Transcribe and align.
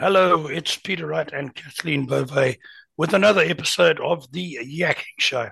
Hello, 0.00 0.46
it's 0.46 0.76
Peter 0.76 1.08
Wright 1.08 1.28
and 1.32 1.52
Kathleen 1.52 2.06
Beauvais 2.06 2.58
with 2.96 3.14
another 3.14 3.40
episode 3.40 3.98
of 3.98 4.30
the 4.30 4.56
Yakking 4.62 5.18
Show. 5.18 5.50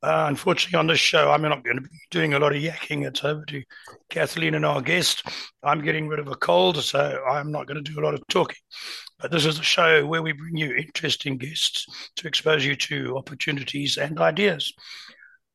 Uh, 0.00 0.26
unfortunately, 0.28 0.78
on 0.78 0.86
this 0.86 1.00
show, 1.00 1.32
I'm 1.32 1.42
not 1.42 1.64
going 1.64 1.74
to 1.74 1.82
be 1.82 1.98
doing 2.08 2.32
a 2.34 2.38
lot 2.38 2.54
of 2.54 2.62
yacking. 2.62 3.04
It's 3.04 3.24
over 3.24 3.44
to 3.46 3.64
Kathleen 4.08 4.54
and 4.54 4.64
our 4.64 4.80
guest. 4.80 5.24
I'm 5.64 5.82
getting 5.82 6.06
rid 6.06 6.20
of 6.20 6.28
a 6.28 6.36
cold, 6.36 6.80
so 6.84 7.20
I'm 7.28 7.50
not 7.50 7.66
going 7.66 7.82
to 7.82 7.92
do 7.92 7.98
a 7.98 8.04
lot 8.04 8.14
of 8.14 8.24
talking. 8.28 8.58
But 9.18 9.32
this 9.32 9.44
is 9.44 9.58
a 9.58 9.64
show 9.64 10.06
where 10.06 10.22
we 10.22 10.34
bring 10.34 10.56
you 10.56 10.72
interesting 10.72 11.36
guests 11.36 11.84
to 12.14 12.28
expose 12.28 12.64
you 12.64 12.76
to 12.76 13.18
opportunities 13.18 13.96
and 13.96 14.20
ideas. 14.20 14.72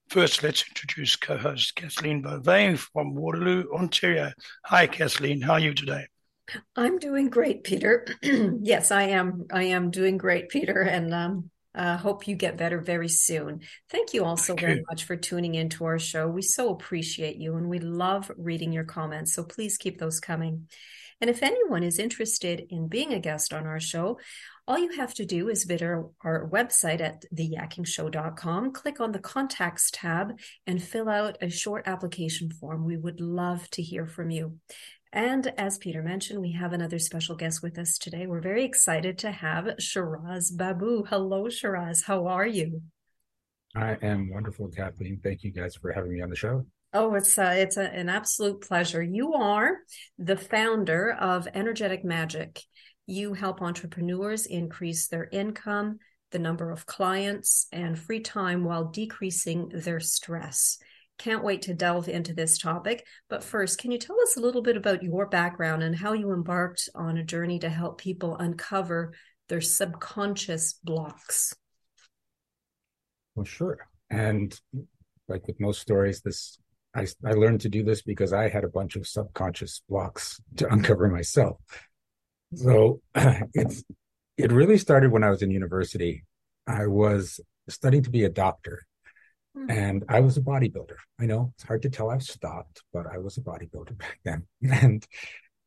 First, 0.09 0.43
let's 0.43 0.67
introduce 0.67 1.15
co 1.15 1.37
host 1.37 1.73
Kathleen 1.77 2.21
Beauvais 2.21 2.75
from 2.75 3.15
Waterloo, 3.15 3.63
Ontario. 3.73 4.33
Hi, 4.65 4.87
Kathleen. 4.87 5.39
How 5.39 5.53
are 5.53 5.59
you 5.61 5.73
today? 5.73 6.07
I'm 6.75 6.99
doing 6.99 7.29
great, 7.29 7.63
Peter. 7.63 8.05
yes, 8.21 8.91
I 8.91 9.03
am. 9.03 9.45
I 9.51 9.63
am 9.63 9.91
doing 9.91 10.17
great, 10.17 10.49
Peter, 10.49 10.81
and 10.81 11.13
um, 11.13 11.49
uh, 11.73 11.97
hope 11.97 12.27
you 12.27 12.35
get 12.35 12.57
better 12.57 12.79
very 12.79 13.09
soon. 13.09 13.61
Thank 13.89 14.13
you 14.13 14.23
also 14.23 14.53
Thank 14.53 14.59
very 14.61 14.75
you. 14.77 14.85
much 14.89 15.05
for 15.05 15.15
tuning 15.15 15.55
into 15.55 15.85
our 15.85 15.99
show. 15.99 16.27
We 16.27 16.41
so 16.41 16.69
appreciate 16.69 17.37
you, 17.37 17.55
and 17.55 17.67
we 17.67 17.79
love 17.79 18.31
reading 18.37 18.71
your 18.71 18.83
comments. 18.83 19.33
So 19.33 19.43
please 19.43 19.77
keep 19.77 19.99
those 19.99 20.19
coming. 20.19 20.67
And 21.21 21.29
if 21.29 21.41
anyone 21.41 21.83
is 21.83 21.97
interested 21.97 22.65
in 22.69 22.87
being 22.87 23.13
a 23.13 23.19
guest 23.19 23.53
on 23.53 23.65
our 23.65 23.79
show, 23.79 24.19
all 24.67 24.79
you 24.79 24.93
have 24.97 25.13
to 25.15 25.25
do 25.25 25.49
is 25.49 25.63
visit 25.63 25.83
our, 25.83 26.09
our 26.21 26.49
website 26.49 26.99
at 26.99 27.23
theyakkingshow.com, 27.33 28.73
click 28.73 28.99
on 28.99 29.11
the 29.11 29.19
contacts 29.19 29.91
tab, 29.91 30.37
and 30.67 30.83
fill 30.83 31.07
out 31.07 31.37
a 31.41 31.49
short 31.49 31.87
application 31.87 32.51
form. 32.51 32.83
We 32.83 32.97
would 32.97 33.21
love 33.21 33.69
to 33.71 33.81
hear 33.81 34.05
from 34.05 34.29
you. 34.29 34.59
And 35.15 35.53
as 35.57 35.77
Peter 35.77 36.03
mentioned, 36.03 36.41
we 36.41 36.51
have 36.51 36.73
another 36.73 36.99
special 36.99 37.37
guest 37.37 37.63
with 37.63 37.79
us 37.79 37.97
today. 37.97 38.27
We're 38.27 38.41
very 38.41 38.65
excited 38.65 39.17
to 39.19 39.31
have 39.31 39.75
Shiraz 39.79 40.51
Baboo. 40.51 41.05
Hello, 41.07 41.47
Shiraz. 41.47 42.03
How 42.03 42.27
are 42.27 42.45
you? 42.45 42.81
I 43.77 43.93
am 44.01 44.29
wonderful, 44.29 44.67
Kathleen. 44.67 45.21
Thank 45.23 45.45
you 45.45 45.53
guys 45.53 45.73
for 45.73 45.93
having 45.93 46.11
me 46.11 46.21
on 46.21 46.29
the 46.29 46.35
show. 46.35 46.65
Oh, 46.91 47.15
it's 47.15 47.37
uh, 47.37 47.53
it's 47.55 47.77
a, 47.77 47.83
an 47.83 48.09
absolute 48.09 48.59
pleasure. 48.59 49.01
You 49.01 49.35
are 49.35 49.77
the 50.17 50.35
founder 50.35 51.13
of 51.13 51.47
Energetic 51.53 52.03
Magic. 52.03 52.61
You 53.07 53.35
help 53.35 53.61
entrepreneurs 53.61 54.45
increase 54.45 55.07
their 55.07 55.29
income, 55.31 55.99
the 56.31 56.39
number 56.39 56.71
of 56.71 56.85
clients, 56.85 57.67
and 57.71 57.97
free 57.97 58.19
time 58.19 58.65
while 58.65 58.83
decreasing 58.83 59.69
their 59.69 60.01
stress. 60.01 60.77
Can't 61.17 61.43
wait 61.43 61.63
to 61.63 61.73
delve 61.73 62.09
into 62.09 62.33
this 62.33 62.57
topic. 62.57 63.05
But 63.29 63.43
first, 63.43 63.79
can 63.79 63.91
you 63.91 63.97
tell 63.97 64.19
us 64.21 64.35
a 64.35 64.41
little 64.41 64.61
bit 64.61 64.77
about 64.77 65.03
your 65.03 65.27
background 65.27 65.83
and 65.83 65.95
how 65.95 66.13
you 66.13 66.31
embarked 66.31 66.89
on 66.93 67.17
a 67.17 67.23
journey 67.23 67.59
to 67.59 67.69
help 67.69 67.99
people 67.99 68.37
uncover 68.37 69.13
their 69.47 69.61
subconscious 69.61 70.73
blocks? 70.83 71.55
Well, 73.35 73.45
sure. 73.45 73.87
And 74.09 74.57
like 75.27 75.47
with 75.47 75.59
most 75.59 75.81
stories, 75.81 76.21
this 76.21 76.57
I, 76.95 77.07
I 77.25 77.33
learned 77.33 77.61
to 77.61 77.69
do 77.69 77.83
this 77.83 78.01
because 78.01 78.31
I 78.31 78.47
had 78.47 78.63
a 78.63 78.69
bunch 78.69 78.95
of 78.95 79.05
subconscious 79.05 79.81
blocks 79.89 80.39
to 80.57 80.71
uncover 80.71 81.09
myself. 81.09 81.57
So 82.53 83.01
it's 83.15 83.83
it 84.37 84.51
really 84.51 84.77
started 84.77 85.11
when 85.11 85.23
I 85.23 85.29
was 85.29 85.41
in 85.41 85.51
university. 85.51 86.23
I 86.67 86.87
was 86.87 87.39
studying 87.69 88.03
to 88.03 88.09
be 88.09 88.23
a 88.23 88.29
doctor. 88.29 88.83
Mm-hmm. 89.57 89.71
And 89.71 90.03
I 90.09 90.19
was 90.19 90.37
a 90.37 90.41
bodybuilder. 90.41 90.97
I 91.19 91.25
know 91.25 91.53
it's 91.55 91.63
hard 91.63 91.83
to 91.83 91.89
tell 91.89 92.09
I've 92.09 92.23
stopped, 92.23 92.83
but 92.91 93.05
I 93.11 93.19
was 93.19 93.37
a 93.37 93.41
bodybuilder 93.41 93.97
back 93.97 94.19
then. 94.23 94.45
And 94.69 95.05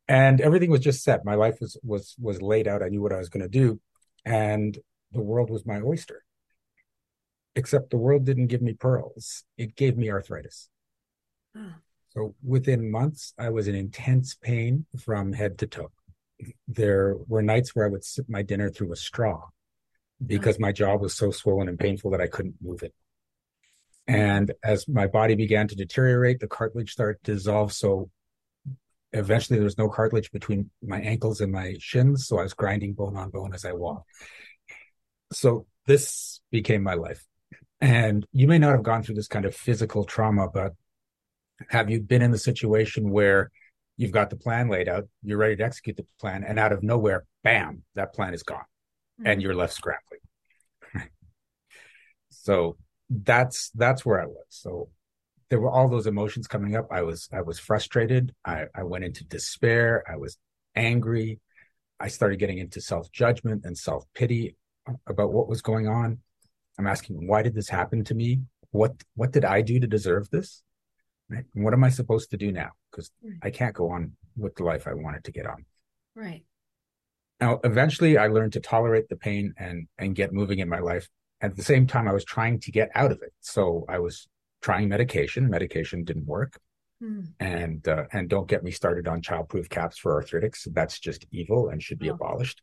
and 0.08 0.40
everything 0.40 0.70
was 0.70 0.80
just 0.80 1.02
set. 1.02 1.24
My 1.24 1.34
life 1.34 1.58
was 1.60 1.76
was 1.82 2.14
was 2.18 2.42
laid 2.42 2.68
out. 2.68 2.82
I 2.82 2.88
knew 2.88 3.02
what 3.02 3.12
I 3.12 3.18
was 3.18 3.28
going 3.28 3.42
to 3.42 3.48
do. 3.48 3.80
And 4.24 4.76
the 5.12 5.20
world 5.20 5.50
was 5.50 5.66
my 5.66 5.80
oyster. 5.80 6.24
Except 7.54 7.90
the 7.90 7.96
world 7.96 8.24
didn't 8.24 8.46
give 8.48 8.62
me 8.62 8.72
pearls. 8.74 9.44
It 9.56 9.74
gave 9.74 9.96
me 9.96 10.10
arthritis. 10.10 10.68
Oh. 11.56 11.72
So 12.10 12.34
within 12.42 12.90
months, 12.90 13.34
I 13.38 13.50
was 13.50 13.68
in 13.68 13.74
intense 13.74 14.34
pain 14.34 14.86
from 14.98 15.32
head 15.32 15.58
to 15.58 15.66
toe. 15.66 15.90
There 16.68 17.16
were 17.26 17.42
nights 17.42 17.74
where 17.74 17.86
I 17.86 17.88
would 17.88 18.04
sip 18.04 18.26
my 18.28 18.42
dinner 18.42 18.70
through 18.70 18.92
a 18.92 18.96
straw 18.96 19.40
ah. 19.44 19.50
because 20.24 20.56
oh. 20.56 20.60
my 20.60 20.72
jaw 20.72 20.96
was 20.96 21.14
so 21.14 21.30
swollen 21.30 21.68
and 21.68 21.78
painful 21.78 22.10
that 22.12 22.20
I 22.20 22.28
couldn't 22.28 22.56
move 22.60 22.82
it. 22.82 22.94
And 24.08 24.52
as 24.64 24.88
my 24.88 25.06
body 25.06 25.34
began 25.34 25.68
to 25.68 25.76
deteriorate, 25.76 26.40
the 26.40 26.48
cartilage 26.48 26.92
started 26.92 27.22
to 27.24 27.34
dissolve. 27.34 27.74
So 27.74 28.10
eventually 29.12 29.58
there 29.58 29.64
was 29.64 29.76
no 29.76 29.90
cartilage 29.90 30.32
between 30.32 30.70
my 30.82 30.98
ankles 30.98 31.42
and 31.42 31.52
my 31.52 31.76
shins. 31.78 32.26
So 32.26 32.38
I 32.38 32.42
was 32.42 32.54
grinding 32.54 32.94
bone 32.94 33.16
on 33.16 33.28
bone 33.28 33.52
as 33.52 33.66
I 33.66 33.72
walked. 33.72 34.08
So 35.32 35.66
this 35.86 36.40
became 36.50 36.82
my 36.82 36.94
life. 36.94 37.22
And 37.82 38.26
you 38.32 38.48
may 38.48 38.58
not 38.58 38.72
have 38.72 38.82
gone 38.82 39.02
through 39.02 39.16
this 39.16 39.28
kind 39.28 39.44
of 39.44 39.54
physical 39.54 40.04
trauma, 40.04 40.48
but 40.48 40.72
have 41.68 41.90
you 41.90 42.00
been 42.00 42.22
in 42.22 42.30
the 42.30 42.38
situation 42.38 43.10
where 43.10 43.50
you've 43.98 44.10
got 44.10 44.30
the 44.30 44.36
plan 44.36 44.68
laid 44.68 44.88
out, 44.88 45.04
you're 45.22 45.38
ready 45.38 45.56
to 45.56 45.64
execute 45.64 45.96
the 45.96 46.06
plan, 46.18 46.44
and 46.44 46.58
out 46.58 46.72
of 46.72 46.82
nowhere, 46.82 47.24
bam, 47.44 47.82
that 47.94 48.14
plan 48.14 48.32
is 48.32 48.42
gone 48.42 48.58
mm-hmm. 48.58 49.26
and 49.26 49.42
you're 49.42 49.54
left 49.54 49.74
scrambling. 49.74 50.20
so 52.30 52.76
that's 53.10 53.70
that's 53.70 54.04
where 54.04 54.20
I 54.20 54.26
was. 54.26 54.44
So 54.48 54.88
there 55.50 55.60
were 55.60 55.70
all 55.70 55.88
those 55.88 56.06
emotions 56.06 56.46
coming 56.46 56.76
up. 56.76 56.88
I 56.90 57.02
was 57.02 57.28
I 57.32 57.42
was 57.42 57.58
frustrated. 57.58 58.34
I, 58.44 58.64
I 58.74 58.82
went 58.82 59.04
into 59.04 59.24
despair. 59.24 60.04
I 60.10 60.16
was 60.16 60.36
angry. 60.74 61.40
I 62.00 62.08
started 62.08 62.38
getting 62.38 62.58
into 62.58 62.80
self 62.80 63.10
judgment 63.10 63.64
and 63.64 63.76
self 63.76 64.04
pity 64.14 64.56
about 65.06 65.32
what 65.32 65.48
was 65.48 65.62
going 65.62 65.88
on. 65.88 66.18
I'm 66.78 66.86
asking, 66.86 67.26
why 67.26 67.42
did 67.42 67.54
this 67.54 67.68
happen 67.68 68.04
to 68.04 68.14
me? 68.14 68.42
What 68.70 69.02
what 69.14 69.32
did 69.32 69.44
I 69.44 69.62
do 69.62 69.80
to 69.80 69.86
deserve 69.86 70.28
this? 70.30 70.62
Right? 71.30 71.44
And 71.54 71.64
what 71.64 71.74
am 71.74 71.84
I 71.84 71.90
supposed 71.90 72.30
to 72.30 72.36
do 72.36 72.52
now? 72.52 72.70
Because 72.90 73.10
right. 73.22 73.38
I 73.42 73.50
can't 73.50 73.74
go 73.74 73.90
on 73.90 74.12
with 74.36 74.54
the 74.54 74.64
life 74.64 74.86
I 74.86 74.94
wanted 74.94 75.24
to 75.24 75.32
get 75.32 75.46
on. 75.46 75.64
Right. 76.14 76.44
Now, 77.40 77.60
eventually, 77.64 78.18
I 78.18 78.28
learned 78.28 78.54
to 78.54 78.60
tolerate 78.60 79.08
the 79.08 79.16
pain 79.16 79.54
and 79.56 79.88
and 79.98 80.14
get 80.14 80.32
moving 80.32 80.58
in 80.58 80.68
my 80.68 80.80
life 80.80 81.08
at 81.40 81.56
the 81.56 81.62
same 81.62 81.86
time, 81.86 82.08
I 82.08 82.12
was 82.12 82.24
trying 82.24 82.60
to 82.60 82.72
get 82.72 82.90
out 82.94 83.12
of 83.12 83.22
it. 83.22 83.32
So 83.40 83.84
I 83.88 83.98
was 83.98 84.28
trying 84.60 84.88
medication. 84.88 85.48
Medication 85.48 86.04
didn't 86.04 86.26
work. 86.26 86.58
Mm. 87.02 87.28
And 87.38 87.86
uh, 87.86 88.04
and 88.12 88.28
don't 88.28 88.48
get 88.48 88.64
me 88.64 88.72
started 88.72 89.06
on 89.06 89.22
childproof 89.22 89.68
caps 89.68 89.98
for 89.98 90.20
arthritics. 90.20 90.66
That's 90.72 90.98
just 90.98 91.26
evil 91.30 91.68
and 91.68 91.82
should 91.82 92.00
be 92.00 92.10
oh. 92.10 92.14
abolished. 92.14 92.60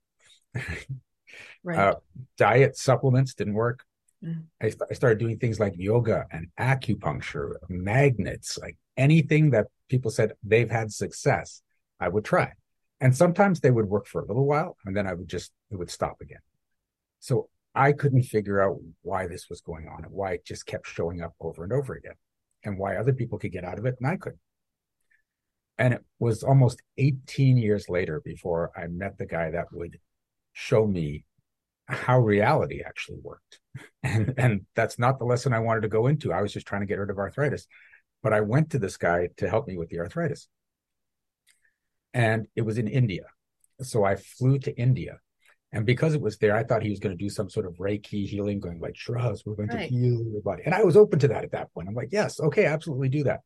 right. 1.64 1.80
Uh, 1.80 1.96
diet 2.38 2.78
supplements 2.78 3.34
didn't 3.34 3.54
work. 3.54 3.86
Mm. 4.24 4.44
I, 4.62 4.74
I 4.90 4.94
started 4.94 5.20
doing 5.20 5.38
things 5.38 5.60
like 5.60 5.74
yoga 5.78 6.26
and 6.32 6.48
acupuncture, 6.60 7.54
magnets, 7.70 8.58
like 8.58 8.78
anything 8.98 9.52
that 9.52 9.68
people 9.90 10.12
said 10.12 10.34
they've 10.44 10.70
had 10.70 10.92
success. 10.92 11.62
I 11.98 12.10
would 12.10 12.26
try, 12.26 12.52
and 13.00 13.16
sometimes 13.16 13.62
they 13.62 13.72
would 13.72 13.86
work 13.86 14.06
for 14.06 14.20
a 14.20 14.26
little 14.26 14.46
while, 14.46 14.76
and 14.86 14.96
then 14.96 15.08
I 15.08 15.14
would 15.14 15.30
just 15.30 15.54
it 15.72 15.78
would 15.78 15.90
stop 15.90 16.18
again. 16.20 16.42
So 17.22 17.48
I 17.76 17.92
couldn't 17.92 18.24
figure 18.24 18.62
out 18.62 18.78
why 19.02 19.28
this 19.28 19.50
was 19.50 19.62
going 19.62 19.88
on 19.88 20.06
and 20.06 20.14
why 20.14 20.34
it 20.34 20.46
just 20.46 20.66
kept 20.66 20.88
showing 20.88 21.22
up 21.22 21.34
over 21.40 21.64
and 21.64 21.74
over 21.74 21.94
again 21.94 22.16
and 22.64 22.78
why 22.78 22.96
other 22.96 23.14
people 23.14 23.38
could 23.38 23.52
get 23.52 23.66
out 23.66 23.78
of 23.78 23.86
it 23.86 23.96
and 24.00 24.10
I 24.10 24.16
couldn't. 24.16 24.40
And 25.78 25.94
it 25.94 26.06
was 26.20 26.42
almost 26.42 26.82
18 26.98 27.58
years 27.58 27.90
later 27.90 28.22
before 28.24 28.72
I 28.78 28.88
met 28.88 29.18
the 29.18 29.26
guy 29.26 29.52
that 29.52 29.66
would 29.74 30.00
show 30.54 30.88
me 30.88 31.26
how 31.88 32.20
reality 32.20 32.82
actually 32.86 33.20
worked. 33.22 33.60
And 34.04 34.34
and 34.38 34.62
that's 34.76 34.98
not 34.98 35.20
the 35.20 35.26
lesson 35.26 35.52
I 35.52 35.60
wanted 35.60 35.82
to 35.82 35.90
go 35.90 36.08
into. 36.08 36.32
I 36.32 36.42
was 36.42 36.54
just 36.54 36.68
trying 36.68 36.82
to 36.82 36.88
get 36.88 37.00
rid 37.00 37.10
of 37.10 37.18
arthritis. 37.18 37.68
But 38.24 38.34
I 38.34 38.42
went 38.42 38.70
to 38.72 38.80
this 38.80 38.98
guy 38.98 39.30
to 39.38 39.50
help 39.50 39.68
me 39.68 39.78
with 39.78 39.90
the 39.90 40.00
arthritis. 40.00 40.48
And 42.14 42.48
it 42.56 42.62
was 42.62 42.78
in 42.78 42.88
India. 42.88 43.24
So 43.82 44.06
I 44.06 44.16
flew 44.16 44.60
to 44.60 44.78
India 44.78 45.20
and 45.72 45.86
because 45.86 46.14
it 46.14 46.22
was 46.22 46.38
there, 46.38 46.56
I 46.56 46.64
thought 46.64 46.84
he 46.84 46.90
was 46.90 47.00
going 47.00 47.18
to 47.18 47.24
do 47.24 47.30
some 47.30 47.50
sort 47.50 47.66
of 47.66 47.74
Reiki 47.74 48.26
healing, 48.26 48.60
going 48.60 48.80
like, 48.80 48.96
Shiraz, 48.96 49.44
we're 49.46 49.56
going 49.56 49.70
right. 49.70 49.90
to 49.90 49.96
heal 49.96 50.24
your 50.32 50.42
body. 50.42 50.64
And 50.66 50.74
I 50.74 50.84
was 50.84 50.96
open 50.96 51.20
to 51.20 51.28
that 51.30 51.44
at 51.44 51.52
that 51.52 51.74
point. 51.74 51.88
I'm 51.88 51.96
like, 51.96 52.10
yes, 52.12 52.40
okay, 52.40 52.66
absolutely 52.66 53.10
do 53.10 53.24
that. 53.26 53.42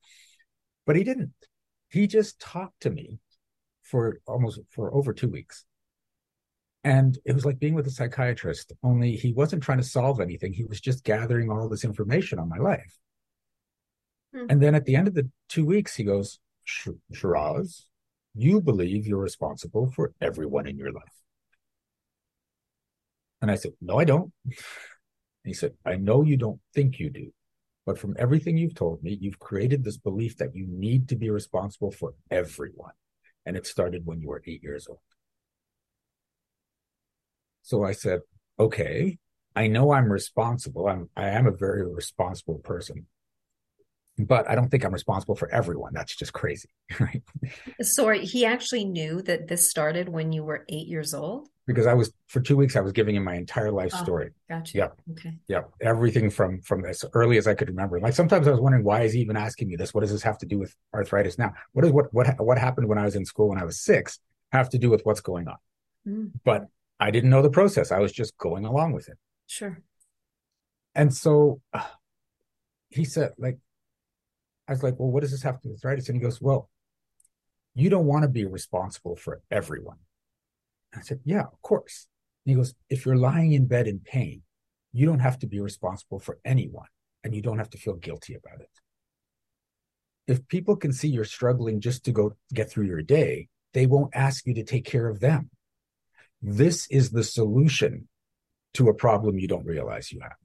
But 0.86 0.96
he 0.96 1.04
didn't. 1.04 1.34
He 1.90 2.08
just 2.08 2.40
talked 2.40 2.82
to 2.82 2.90
me 2.90 3.20
for 3.84 4.20
almost 4.28 4.60
for 4.70 4.94
over 4.94 5.14
two 5.14 5.30
weeks. 5.30 5.66
And 6.84 7.18
it 7.26 7.34
was 7.34 7.46
like 7.46 7.60
being 7.60 7.74
with 7.74 7.88
a 7.88 7.92
psychiatrist, 7.92 8.72
only 8.84 9.14
he 9.14 9.34
wasn't 9.34 9.64
trying 9.64 9.80
to 9.80 9.84
solve 9.84 10.22
anything. 10.22 10.54
He 10.54 10.64
was 10.64 10.80
just 10.80 11.04
gathering 11.04 11.50
all 11.50 11.68
this 11.68 11.84
information 11.84 12.40
on 12.40 12.48
my 12.48 12.58
life. 12.58 12.98
Mm-hmm. 14.36 14.46
And 14.50 14.62
then 14.62 14.76
at 14.76 14.86
the 14.86 14.96
end 14.96 15.08
of 15.08 15.14
the 15.14 15.30
two 15.50 15.66
weeks, 15.66 15.96
he 15.96 16.04
goes, 16.04 16.40
Shiraz, 16.64 17.88
you 18.36 18.62
believe 18.62 19.08
you're 19.08 19.20
responsible 19.20 19.92
for 19.92 20.14
everyone 20.22 20.68
in 20.68 20.78
your 20.78 20.92
life. 20.92 21.19
And 23.42 23.50
I 23.50 23.56
said, 23.56 23.72
No, 23.82 24.00
I 24.00 24.04
don't. 24.04 24.32
he 25.44 25.54
said, 25.54 25.74
I 25.86 25.96
know 25.96 26.24
you 26.24 26.38
don't 26.38 26.60
think 26.74 27.00
you 27.00 27.10
do, 27.10 27.32
but 27.86 27.98
from 27.98 28.16
everything 28.20 28.58
you've 28.58 28.76
told 28.76 29.04
me, 29.04 29.18
you've 29.20 29.40
created 29.40 29.84
this 29.84 29.98
belief 29.98 30.38
that 30.38 30.56
you 30.56 30.68
need 30.68 31.10
to 31.10 31.16
be 31.16 31.30
responsible 31.30 31.92
for 31.92 32.14
everyone. 32.30 32.94
And 33.46 33.56
it 33.56 33.66
started 33.66 34.06
when 34.06 34.22
you 34.22 34.28
were 34.28 34.44
eight 34.46 34.64
years 34.64 34.88
old. 34.88 35.00
So 37.64 37.84
I 37.84 37.94
said, 37.94 38.22
okay, 38.60 39.18
I 39.56 39.68
know 39.68 39.92
I'm 39.92 40.12
responsible. 40.12 40.88
I'm 40.88 41.10
I 41.16 41.30
am 41.30 41.48
a 41.48 41.52
very 41.52 41.86
responsible 41.86 42.60
person. 42.60 43.08
But 44.18 44.50
I 44.50 44.56
don't 44.56 44.70
think 44.70 44.84
I'm 44.84 44.94
responsible 44.94 45.36
for 45.36 45.50
everyone. 45.50 45.94
That's 45.94 46.16
just 46.16 46.34
crazy, 46.34 46.70
right? 47.00 47.22
Sorry, 47.82 48.26
he 48.26 48.46
actually 48.46 48.84
knew 48.84 49.22
that 49.22 49.48
this 49.48 49.70
started 49.70 50.10
when 50.10 50.34
you 50.34 50.44
were 50.44 50.66
eight 50.68 50.88
years 50.88 51.14
old? 51.14 51.48
Because 51.70 51.86
I 51.86 51.94
was 51.94 52.12
for 52.26 52.40
two 52.40 52.58
weeks, 52.58 52.76
I 52.76 52.82
was 52.82 52.94
giving 52.94 53.16
him 53.16 53.24
my 53.24 53.36
entire 53.36 53.72
life 53.72 53.92
oh, 53.94 54.04
story. 54.04 54.32
Gotcha. 54.50 54.76
Yep. 54.76 55.02
Okay. 55.12 55.38
Yep. 55.48 55.72
Everything 55.82 56.32
from 56.32 56.62
from 56.62 56.84
as 56.84 57.06
early 57.14 57.38
as 57.38 57.48
I 57.48 57.54
could 57.54 57.70
remember. 57.70 58.00
Like 58.00 58.14
sometimes 58.14 58.48
I 58.48 58.52
was 58.52 58.60
wondering 58.60 58.84
why 58.84 59.04
is 59.04 59.14
he 59.14 59.20
even 59.20 59.38
asking 59.38 59.68
me 59.68 59.76
this? 59.76 59.94
What 59.94 60.02
does 60.02 60.12
this 60.12 60.24
have 60.24 60.40
to 60.40 60.48
do 60.48 60.58
with 60.58 60.76
arthritis 60.96 61.38
now? 61.38 61.54
What 61.74 61.86
is 61.86 61.92
what 61.92 62.12
what 62.12 62.28
what 62.40 62.58
happened 62.58 62.88
when 62.88 62.98
I 62.98 63.06
was 63.06 63.16
in 63.16 63.24
school 63.24 63.50
when 63.50 63.60
I 63.60 63.66
was 63.66 63.80
six 63.80 64.20
have 64.52 64.70
to 64.70 64.80
do 64.80 64.90
with 64.90 65.02
what's 65.04 65.22
going 65.22 65.48
on? 65.48 65.58
Mm. 66.08 66.32
But 66.44 66.66
I 67.00 67.12
didn't 67.12 67.30
know 67.30 67.44
the 67.44 67.52
process. 67.52 67.92
I 67.92 68.00
was 68.00 68.12
just 68.12 68.36
going 68.38 68.66
along 68.66 68.94
with 68.94 69.08
it. 69.08 69.18
Sure. 69.46 69.80
And 70.96 71.14
so 71.14 71.62
uh, 71.72 71.86
he 72.90 73.06
said, 73.06 73.32
like, 73.38 73.60
I 74.68 74.74
was 74.74 74.84
like, 74.84 75.00
well, 75.00 75.10
what 75.10 75.22
does 75.22 75.32
this 75.32 75.44
have 75.44 75.62
to 75.62 75.68
do 75.68 75.70
with 75.72 75.86
arthritis? 75.86 76.10
And 76.10 76.18
he 76.18 76.22
goes, 76.22 76.42
well, 76.42 76.70
you 77.74 77.90
don't 77.90 78.06
want 78.06 78.24
to 78.24 78.30
be 78.30 78.46
responsible 78.46 79.16
for 79.16 79.42
everyone. 79.50 79.98
I 80.96 81.02
said, 81.02 81.20
yeah, 81.24 81.42
of 81.42 81.62
course. 81.62 82.08
And 82.46 82.52
he 82.52 82.56
goes, 82.56 82.74
if 82.90 83.06
you're 83.06 83.16
lying 83.16 83.54
in 83.54 83.68
bed 83.68 83.88
in 83.88 84.00
pain, 84.00 84.42
you 84.92 85.06
don't 85.06 85.20
have 85.20 85.40
to 85.40 85.48
be 85.48 85.60
responsible 85.60 86.20
for 86.20 86.40
anyone 86.44 86.88
and 87.24 87.36
you 87.36 87.42
don't 87.42 87.60
have 87.60 87.70
to 87.72 87.78
feel 87.78 87.96
guilty 87.96 88.34
about 88.34 88.62
it. 88.62 88.70
If 90.28 90.48
people 90.48 90.76
can 90.76 90.94
see 90.94 91.08
you're 91.08 91.26
struggling 91.26 91.80
just 91.80 92.06
to 92.06 92.12
go 92.12 92.34
get 92.54 92.70
through 92.70 92.86
your 92.86 93.02
day, 93.02 93.50
they 93.74 93.86
won't 93.86 94.16
ask 94.16 94.46
you 94.46 94.54
to 94.56 94.64
take 94.64 94.86
care 94.86 95.08
of 95.08 95.20
them. 95.20 95.50
This 96.42 96.88
is 96.90 97.12
the 97.12 97.24
solution 97.24 98.08
to 98.76 98.90
a 98.90 98.94
problem 98.94 99.38
you 99.38 99.48
don't 99.48 99.66
realize 99.66 100.12
you 100.12 100.20
have. 100.22 100.38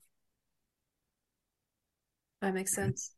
That 2.40 2.54
makes 2.54 2.74
sense. 2.74 3.12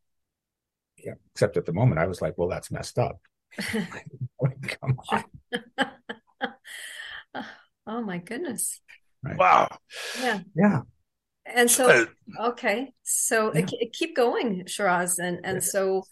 Yeah. 0.99 1.15
Except 1.35 1.57
at 1.57 1.67
the 1.67 1.73
moment, 1.73 2.01
I 2.01 2.07
was 2.07 2.21
like, 2.21 2.35
well, 2.37 2.49
that's 2.49 2.71
messed 2.71 2.99
up. 2.99 3.21
Come 3.59 4.99
on. 5.09 5.25
oh, 7.87 8.03
my 8.03 8.19
goodness. 8.19 8.81
Right. 9.23 9.37
Wow. 9.37 9.79
Yeah. 10.21 10.41
Yeah. 10.55 10.81
And 11.47 11.71
so, 11.71 12.07
okay. 12.41 12.93
So 13.05 13.55
yeah. 13.55 13.67
keep 13.93 14.17
going, 14.17 14.67
Shiraz. 14.67 15.19
And, 15.19 15.41
and 15.45 15.57
yeah. 15.57 15.61
so 15.61 16.03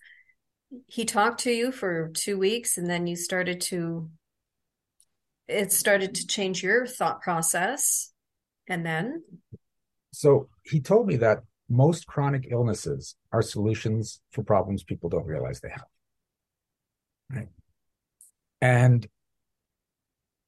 he 0.87 1.05
talked 1.05 1.41
to 1.41 1.50
you 1.50 1.73
for 1.73 2.11
two 2.15 2.38
weeks 2.38 2.79
and 2.79 2.88
then 2.88 3.06
you 3.06 3.17
started 3.17 3.61
to 3.61 4.11
it 5.47 5.73
started 5.73 6.15
to 6.15 6.26
change 6.26 6.62
your 6.62 6.87
thought 6.87 7.21
process 7.21 8.12
and 8.69 8.85
then 8.85 9.23
so 10.12 10.49
he 10.62 10.81
told 10.81 11.06
me 11.06 11.17
that 11.17 11.41
most 11.69 12.06
chronic 12.06 12.49
illnesses 12.50 13.17
are 13.32 13.43
solutions 13.43 14.20
for 14.31 14.43
problems 14.43 14.82
people 14.82 15.09
don't 15.09 15.27
realize 15.27 15.61
they 15.61 15.70
have 15.70 15.87
right 17.31 17.49
and 18.61 19.06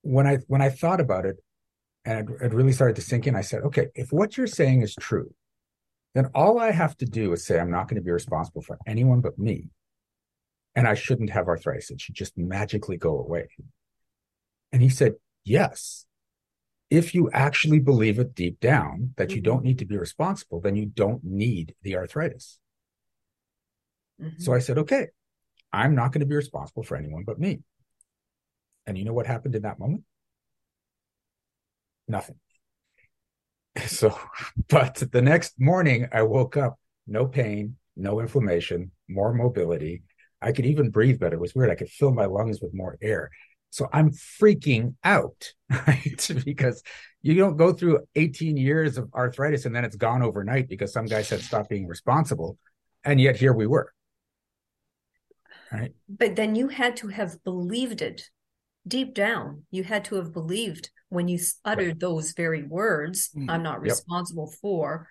when 0.06 0.26
i 0.26 0.38
when 0.47 0.62
i 0.62 0.69
thought 0.69 1.00
about 1.00 1.25
it 1.25 1.37
and 2.05 2.29
it, 2.29 2.47
it 2.47 2.55
really 2.55 2.73
started 2.73 2.97
to 2.97 3.03
sink 3.03 3.26
in 3.26 3.35
i 3.37 3.41
said 3.41 3.62
okay 3.62 3.88
if 3.94 4.12
what 4.12 4.37
you're 4.37 4.47
saying 4.47 4.82
is 4.82 4.94
true 4.99 5.32
then 6.14 6.31
all 6.35 6.58
i 6.58 6.70
have 6.70 6.97
to 6.97 7.05
do 7.05 7.32
is 7.32 7.44
say 7.44 7.58
i'm 7.58 7.70
not 7.70 7.88
going 7.88 8.00
to 8.00 8.05
be 8.05 8.11
responsible 8.11 8.62
for 8.62 8.79
anyone 8.87 9.20
but 9.20 9.38
me 9.38 9.69
and 10.76 10.87
I 10.87 10.94
shouldn't 10.94 11.31
have 11.31 11.49
arthritis. 11.49 11.91
It 11.91 12.00
should 12.00 12.14
just 12.14 12.37
magically 12.37 12.99
go 12.99 13.19
away. 13.19 13.49
And 14.70 14.82
he 14.82 14.91
said, 14.91 15.14
Yes. 15.43 16.05
If 16.88 17.14
you 17.14 17.29
actually 17.32 17.81
believe 17.81 18.20
it 18.20 18.35
deep 18.35 18.61
down 18.61 19.14
that 19.17 19.32
you 19.32 19.41
don't 19.41 19.58
mm-hmm. 19.58 19.67
need 19.67 19.79
to 19.81 19.87
be 19.87 19.97
responsible, 19.97 20.61
then 20.61 20.76
you 20.76 20.87
don't 20.87 21.25
need 21.25 21.75
the 21.82 21.97
arthritis. 21.97 22.61
Mm-hmm. 24.23 24.41
So 24.41 24.53
I 24.53 24.61
said, 24.61 24.79
Okay, 24.79 25.06
I'm 25.73 25.94
not 25.94 26.12
going 26.12 26.20
to 26.20 26.26
be 26.26 26.37
responsible 26.37 26.82
for 26.82 26.97
anyone 26.97 27.25
but 27.26 27.41
me. 27.41 27.61
And 28.87 28.97
you 28.97 29.05
know 29.05 29.12
what 29.12 29.27
happened 29.27 29.55
in 29.55 29.62
that 29.62 29.79
moment? 29.79 30.05
Nothing. 32.09 32.37
So, 33.88 34.19
but 34.71 35.03
the 35.12 35.21
next 35.21 35.61
morning, 35.61 36.09
I 36.11 36.23
woke 36.23 36.56
up, 36.56 36.79
no 37.06 37.27
pain, 37.27 37.77
no 37.94 38.21
inflammation, 38.21 38.91
more 39.06 39.35
mobility, 39.35 40.03
I 40.41 40.53
could 40.53 40.67
even 40.67 40.91
breathe 40.91 41.19
better. 41.19 41.37
It 41.37 41.41
was 41.41 41.55
weird. 41.55 41.71
I 41.71 41.75
could 41.75 41.88
fill 41.88 42.12
my 42.12 42.27
lungs 42.27 42.61
with 42.61 42.75
more 42.75 42.97
air. 43.00 43.31
So 43.71 43.88
I'm 43.93 44.11
freaking 44.11 44.94
out, 45.05 45.53
right? 45.71 46.31
because 46.44 46.82
you 47.23 47.35
don't 47.35 47.56
go 47.56 47.73
through 47.73 48.00
18 48.15 48.56
years 48.56 48.97
of 48.97 49.12
arthritis 49.15 49.67
and 49.67 49.75
then 49.75 49.85
it's 49.85 49.97
gone 49.97 50.23
overnight 50.23 50.69
because 50.69 50.93
some 50.93 51.06
guy 51.06 51.23
said 51.23 51.41
stop 51.41 51.69
being 51.69 51.87
responsible. 51.87 52.59
And 53.05 53.21
yet 53.21 53.37
here 53.37 53.53
we 53.53 53.67
were. 53.67 53.93
Right. 55.73 55.93
But 56.09 56.37
then 56.37 56.55
you 56.55 56.69
had 56.69 56.97
to 56.99 57.09
have 57.09 57.43
believed 57.43 58.03
it 58.03 58.31
deep 58.87 59.15
down. 59.15 59.65
You 59.71 59.85
had 59.85 60.05
to 60.06 60.17
have 60.17 60.33
believed 60.33 60.91
when 61.09 61.29
you 61.29 61.38
uttered 61.65 61.87
right. 61.87 62.00
those 62.00 62.33
very 62.33 62.62
words, 62.62 63.31
mm-hmm. 63.37 63.50
I'm 63.50 63.62
not 63.62 63.81
responsible 63.81 64.49
yep. 64.50 64.59
for. 64.61 65.09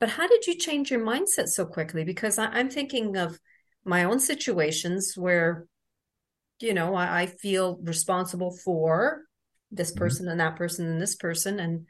But 0.00 0.10
how 0.10 0.28
did 0.28 0.46
you 0.46 0.56
change 0.56 0.90
your 0.90 1.00
mindset 1.00 1.48
so 1.48 1.64
quickly? 1.64 2.04
Because 2.04 2.38
I, 2.38 2.46
I'm 2.46 2.68
thinking 2.68 3.16
of 3.16 3.38
my 3.84 4.04
own 4.04 4.18
situations 4.18 5.14
where 5.16 5.66
you 6.60 6.74
know 6.74 6.94
I, 6.94 7.22
I 7.22 7.26
feel 7.26 7.78
responsible 7.82 8.52
for 8.52 9.22
this 9.70 9.90
mm-hmm. 9.90 9.98
person 9.98 10.24
mm-hmm. 10.24 10.32
and 10.32 10.40
that 10.40 10.56
person 10.56 10.86
and 10.86 11.00
this 11.00 11.16
person 11.16 11.60
and 11.60 11.86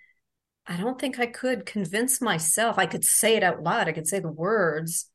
i 0.67 0.76
don't 0.76 1.00
think 1.00 1.19
i 1.19 1.26
could 1.26 1.67
convince 1.67 2.20
myself 2.20 2.78
i 2.78 2.87
could 2.87 3.05
say 3.05 3.37
it 3.37 3.43
out 3.43 3.62
loud 3.62 3.88
i 3.88 3.93
could 3.93 4.08
say 4.08 4.20
the 4.20 4.28
words 4.28 5.10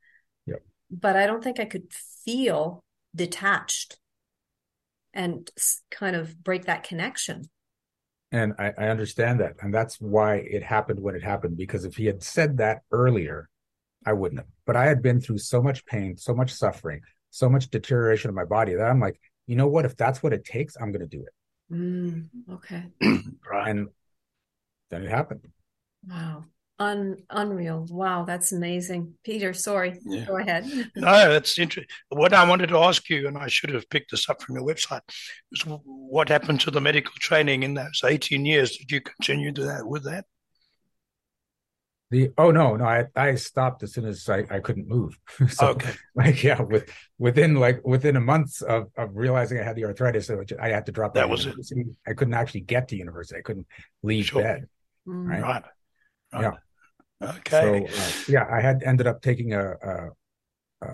yep. 0.45 0.62
but 0.90 1.16
i 1.16 1.25
don't 1.28 1.44
think 1.44 1.60
i 1.60 1.66
could 1.66 1.92
feel 2.24 2.84
detached 3.16 3.98
and 5.13 5.50
kind 5.91 6.15
of 6.15 6.44
break 6.44 6.65
that 6.65 6.83
connection 6.83 7.50
and 8.31 8.53
I, 8.59 8.73
I 8.77 8.88
understand 8.89 9.39
that 9.39 9.56
and 9.61 9.73
that's 9.73 10.00
why 10.00 10.35
it 10.35 10.63
happened 10.63 11.00
when 11.00 11.15
it 11.15 11.23
happened 11.23 11.57
because 11.57 11.85
if 11.85 11.95
he 11.95 12.06
had 12.06 12.23
said 12.23 12.57
that 12.57 12.81
earlier 12.91 13.50
I 14.06 14.13
wouldn't 14.13 14.39
have. 14.39 14.47
But 14.65 14.75
I 14.75 14.85
had 14.85 15.01
been 15.01 15.19
through 15.19 15.39
so 15.39 15.61
much 15.61 15.85
pain, 15.85 16.17
so 16.17 16.33
much 16.33 16.51
suffering, 16.51 17.01
so 17.29 17.50
much 17.50 17.69
deterioration 17.69 18.29
of 18.29 18.35
my 18.35 18.45
body 18.45 18.75
that 18.75 18.89
I'm 18.89 19.00
like, 19.00 19.19
you 19.47 19.56
know 19.56 19.67
what? 19.67 19.85
If 19.85 19.95
that's 19.95 20.23
what 20.23 20.33
it 20.33 20.45
takes, 20.45 20.75
I'm 20.79 20.91
going 20.91 21.07
to 21.07 21.17
do 21.17 21.23
it. 21.23 21.73
Mm, 21.73 22.28
okay. 22.51 22.85
and 23.01 23.89
then 24.89 25.04
it 25.04 25.09
happened. 25.09 25.42
Wow. 26.07 26.45
Un- 26.80 27.18
unreal. 27.30 27.86
Wow, 27.90 28.24
that's 28.24 28.54
amazing. 28.54 29.16
Peter, 29.26 29.54
sorry. 29.54 30.00
Yeah. 30.06 30.26
Go 30.26 30.38
ahead. 30.38 30.66
no, 30.95 31.30
that's 31.30 31.59
interesting. 31.59 31.94
What 32.07 32.33
I 32.33 32.48
wanted 32.48 32.69
to 32.69 32.78
ask 32.78 33.09
you, 33.09 33.28
and 33.28 33.38
I 33.38 33.48
should 33.48 33.71
have 33.71 33.90
picked 33.90 34.12
this 34.12 34.30
up 34.30 34.42
from 34.42 34.56
your 34.56 34.66
website, 34.66 35.02
was 35.52 35.80
what 35.83 36.30
happened 36.30 36.62
to 36.62 36.71
the 36.71 36.80
medical 36.80 37.14
training 37.19 37.64
in 37.64 37.74
those 37.74 38.02
18 38.04 38.45
years? 38.45 38.78
Did 38.78 38.92
you 38.92 39.02
continue 39.02 39.52
to 39.52 39.64
that 39.64 39.86
with 39.86 40.06
that? 40.06 40.26
The 42.12 42.31
oh 42.40 42.50
no 42.50 42.76
no 42.76 42.86
I 42.86 43.06
I 43.16 43.36
stopped 43.36 43.83
as 43.83 43.94
soon 43.94 44.06
as 44.06 44.28
I, 44.28 44.44
I 44.50 44.59
couldn't 44.59 44.88
move. 44.88 45.16
so, 45.50 45.68
okay. 45.69 45.92
Like 46.16 46.44
yeah, 46.44 46.59
with 46.59 46.92
within 47.19 47.54
like 47.56 47.86
within 47.86 48.16
a 48.16 48.21
month 48.21 48.64
of, 48.64 48.88
of 48.98 49.09
realizing 49.14 49.59
I 49.59 49.64
had 49.64 49.76
the 49.76 49.86
arthritis, 49.86 50.26
so 50.26 50.44
I 50.59 50.69
had 50.69 50.88
to 50.88 50.92
drop. 50.92 51.14
That 51.14 51.30
was 51.30 51.45
it. 51.45 51.56
I 52.07 52.14
couldn't 52.14 52.33
actually 52.33 52.62
get 52.62 52.88
to 52.88 52.95
university. 52.95 53.38
I 53.38 53.44
couldn't 53.44 53.68
leave 54.02 54.26
sure. 54.26 54.42
bed. 54.42 54.68
Mm. 55.07 55.30
Right. 55.30 55.42
right. 55.42 55.64
right. 56.33 56.42
Yeah. 56.42 56.52
Okay. 57.21 57.88
So 57.90 58.02
uh, 58.02 58.11
yeah, 58.28 58.47
I 58.49 58.61
had 58.61 58.83
ended 58.83 59.07
up 59.07 59.21
taking 59.21 59.54
a, 59.54 59.71
a, 59.71 60.09
a, 60.81 60.88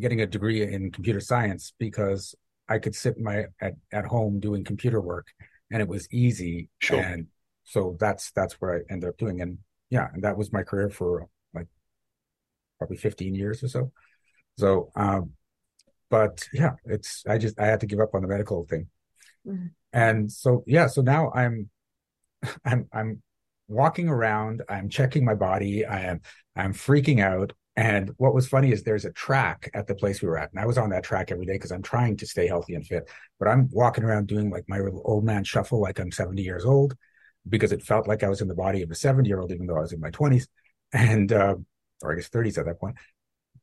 getting 0.00 0.20
a 0.20 0.26
degree 0.26 0.62
in 0.62 0.90
computer 0.90 1.20
science 1.20 1.72
because 1.78 2.34
I 2.68 2.78
could 2.78 2.94
sit 2.94 3.18
my 3.18 3.46
at, 3.60 3.74
at 3.92 4.04
home 4.04 4.40
doing 4.40 4.64
computer 4.64 5.00
work 5.00 5.26
and 5.70 5.82
it 5.82 5.88
was 5.88 6.08
easy. 6.12 6.68
Sure. 6.78 7.00
And 7.00 7.26
so 7.64 7.96
that's 7.98 8.30
that's 8.32 8.60
what 8.60 8.70
I 8.70 8.78
ended 8.90 9.08
up 9.08 9.16
doing. 9.16 9.40
And 9.40 9.58
yeah, 9.90 10.08
and 10.12 10.22
that 10.24 10.36
was 10.36 10.52
my 10.52 10.62
career 10.62 10.88
for 10.88 11.28
like 11.52 11.66
probably 12.78 12.96
15 12.96 13.34
years 13.34 13.62
or 13.62 13.68
so. 13.68 13.92
So, 14.58 14.90
um, 14.96 15.32
but 16.10 16.46
yeah, 16.52 16.72
it's, 16.84 17.24
I 17.28 17.38
just, 17.38 17.58
I 17.58 17.66
had 17.66 17.80
to 17.80 17.86
give 17.86 18.00
up 18.00 18.14
on 18.14 18.22
the 18.22 18.28
medical 18.28 18.64
thing. 18.66 18.88
Mm-hmm. 19.46 19.66
And 19.92 20.30
so, 20.30 20.62
yeah, 20.66 20.86
so 20.86 21.02
now 21.02 21.30
I'm, 21.32 21.70
I'm, 22.64 22.88
I'm 22.92 23.22
walking 23.72 24.08
around, 24.08 24.62
I'm 24.68 24.88
checking 24.88 25.24
my 25.24 25.34
body, 25.34 25.84
I 25.84 26.00
am, 26.02 26.20
I'm 26.56 26.72
freaking 26.72 27.20
out. 27.20 27.52
And 27.74 28.10
what 28.18 28.34
was 28.34 28.46
funny 28.48 28.70
is 28.70 28.82
there's 28.82 29.06
a 29.06 29.12
track 29.12 29.70
at 29.72 29.86
the 29.86 29.94
place 29.94 30.20
we 30.20 30.28
were 30.28 30.38
at. 30.38 30.50
And 30.50 30.60
I 30.60 30.66
was 30.66 30.76
on 30.76 30.90
that 30.90 31.04
track 31.04 31.30
every 31.30 31.46
day 31.46 31.54
because 31.54 31.72
I'm 31.72 31.82
trying 31.82 32.18
to 32.18 32.26
stay 32.26 32.46
healthy 32.46 32.74
and 32.74 32.86
fit. 32.86 33.08
But 33.38 33.48
I'm 33.48 33.70
walking 33.72 34.04
around 34.04 34.26
doing 34.26 34.50
like 34.50 34.64
my 34.68 34.80
old 35.04 35.24
man 35.24 35.42
shuffle 35.44 35.80
like 35.80 35.98
I'm 35.98 36.12
70 36.12 36.42
years 36.42 36.66
old 36.66 36.94
because 37.48 37.72
it 37.72 37.82
felt 37.82 38.06
like 38.06 38.22
I 38.22 38.28
was 38.28 38.42
in 38.42 38.48
the 38.48 38.54
body 38.54 38.82
of 38.82 38.90
a 38.90 38.94
70 38.94 39.26
year 39.28 39.40
old, 39.40 39.52
even 39.52 39.66
though 39.66 39.78
I 39.78 39.80
was 39.80 39.92
in 39.92 40.00
my 40.00 40.10
20s 40.10 40.48
and, 40.92 41.32
uh, 41.32 41.56
or 42.02 42.12
I 42.12 42.16
guess 42.16 42.28
30s 42.28 42.58
at 42.58 42.66
that 42.66 42.78
point. 42.78 42.96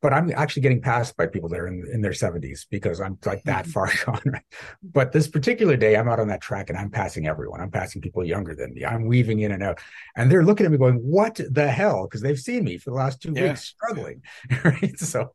But 0.02 0.12
I'm 0.14 0.32
actually 0.34 0.62
getting 0.62 0.80
passed 0.80 1.16
by 1.16 1.26
people 1.26 1.48
that 1.50 1.60
are 1.60 1.66
in, 1.66 1.86
in 1.92 2.00
their 2.00 2.12
70s 2.12 2.66
because 2.70 3.00
I'm 3.00 3.18
like 3.24 3.42
that 3.44 3.64
mm-hmm. 3.64 3.70
far 3.70 3.90
gone. 4.06 4.22
Right? 4.24 4.42
But 4.82 5.12
this 5.12 5.28
particular 5.28 5.76
day, 5.76 5.96
I'm 5.96 6.08
out 6.08 6.20
on 6.20 6.28
that 6.28 6.40
track 6.40 6.70
and 6.70 6.78
I'm 6.78 6.90
passing 6.90 7.26
everyone. 7.26 7.60
I'm 7.60 7.70
passing 7.70 8.00
people 8.00 8.24
younger 8.24 8.54
than 8.54 8.74
me. 8.74 8.84
I'm 8.84 9.06
weaving 9.06 9.40
in 9.40 9.52
and 9.52 9.62
out, 9.62 9.80
and 10.16 10.30
they're 10.30 10.44
looking 10.44 10.66
at 10.66 10.72
me 10.72 10.78
going, 10.78 10.96
"What 10.96 11.40
the 11.50 11.68
hell?" 11.68 12.04
Because 12.04 12.22
they've 12.22 12.38
seen 12.38 12.64
me 12.64 12.78
for 12.78 12.90
the 12.90 12.96
last 12.96 13.20
two 13.20 13.32
yeah. 13.34 13.48
weeks 13.48 13.62
struggling. 13.62 14.22
Right? 14.64 14.98
So 14.98 15.34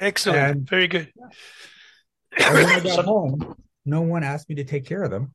excellent, 0.00 0.38
and, 0.38 0.68
very 0.68 0.88
good. 0.88 1.12
When 1.16 2.66
I 2.66 2.80
got 2.82 3.04
home, 3.04 3.56
no 3.84 4.02
one 4.02 4.22
asked 4.22 4.48
me 4.48 4.56
to 4.56 4.64
take 4.64 4.86
care 4.86 5.02
of 5.02 5.10
them 5.10 5.34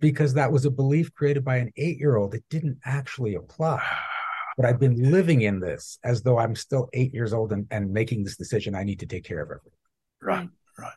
because 0.00 0.34
that 0.34 0.50
was 0.50 0.64
a 0.64 0.70
belief 0.70 1.12
created 1.14 1.44
by 1.44 1.56
an 1.56 1.72
eight-year-old 1.76 2.32
that 2.32 2.48
didn't 2.48 2.78
actually 2.84 3.34
apply 3.34 3.82
but 4.58 4.66
I've 4.66 4.80
been 4.80 5.12
living 5.12 5.42
in 5.42 5.60
this 5.60 6.00
as 6.02 6.22
though 6.22 6.36
I'm 6.36 6.56
still 6.56 6.88
eight 6.92 7.14
years 7.14 7.32
old 7.32 7.52
and, 7.52 7.68
and 7.70 7.92
making 7.92 8.24
this 8.24 8.36
decision. 8.36 8.74
I 8.74 8.82
need 8.82 8.98
to 8.98 9.06
take 9.06 9.22
care 9.22 9.40
of 9.40 9.46
everything. 9.46 9.78
Right, 10.20 10.48
right. 10.76 10.92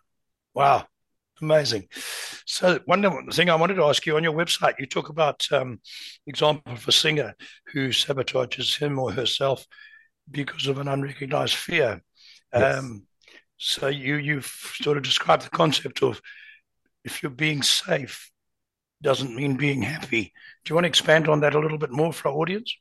Wow, 0.56 0.88
amazing. 1.44 1.88
So 2.48 2.80
one 2.86 3.30
thing 3.32 3.51
I 3.51 3.56
wanted 3.56 3.75
to 3.75 3.84
ask 3.84 4.03
you 4.08 4.18
on 4.18 4.24
your 4.24 4.34
website, 4.34 4.80
you 4.80 4.88
talk 4.88 5.10
about 5.10 5.48
um, 5.51 5.80
example 6.25 6.74
of 6.74 6.88
a 6.88 6.91
singer 6.91 7.36
who 7.72 7.89
sabotages 7.89 8.80
him 8.80 8.98
or 8.98 9.12
herself 9.12 9.68
because 10.32 10.65
of 10.65 10.80
an 10.80 10.88
unrecognized 10.88 11.56
fear. 11.56 12.01
Yes. 12.51 12.80
Um, 12.80 13.06
so 13.58 13.89
you 13.89 14.15
you've 14.15 14.51
sort 14.82 14.98
of 14.98 15.03
described 15.03 15.46
the 15.46 15.51
concept 15.51 16.01
of 16.01 16.20
if 17.03 17.22
you're 17.22 17.30
being 17.30 17.62
safe 17.62 18.32
doesn't 19.03 19.36
mean 19.36 19.56
being 19.56 19.84
happy. 19.84 20.34
Do 20.65 20.72
you 20.72 20.75
want 20.75 20.86
to 20.86 20.89
expand 20.89 21.27
on 21.27 21.41
that 21.41 21.53
a 21.53 21.60
little 21.60 21.77
bit 21.77 21.91
more 21.91 22.12
for 22.12 22.30
our 22.30 22.36
audience? 22.36 22.75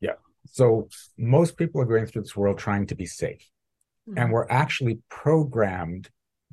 Yeah. 0.00 0.14
So 0.50 0.88
most 1.16 1.56
people 1.56 1.80
are 1.80 1.86
going 1.86 2.06
through 2.06 2.22
this 2.22 2.36
world 2.36 2.58
trying 2.58 2.86
to 2.86 2.94
be 2.94 3.06
safe. 3.06 3.48
Mm-hmm. 4.08 4.18
And 4.18 4.32
we're 4.32 4.48
actually 4.48 5.00
programmed 5.08 6.08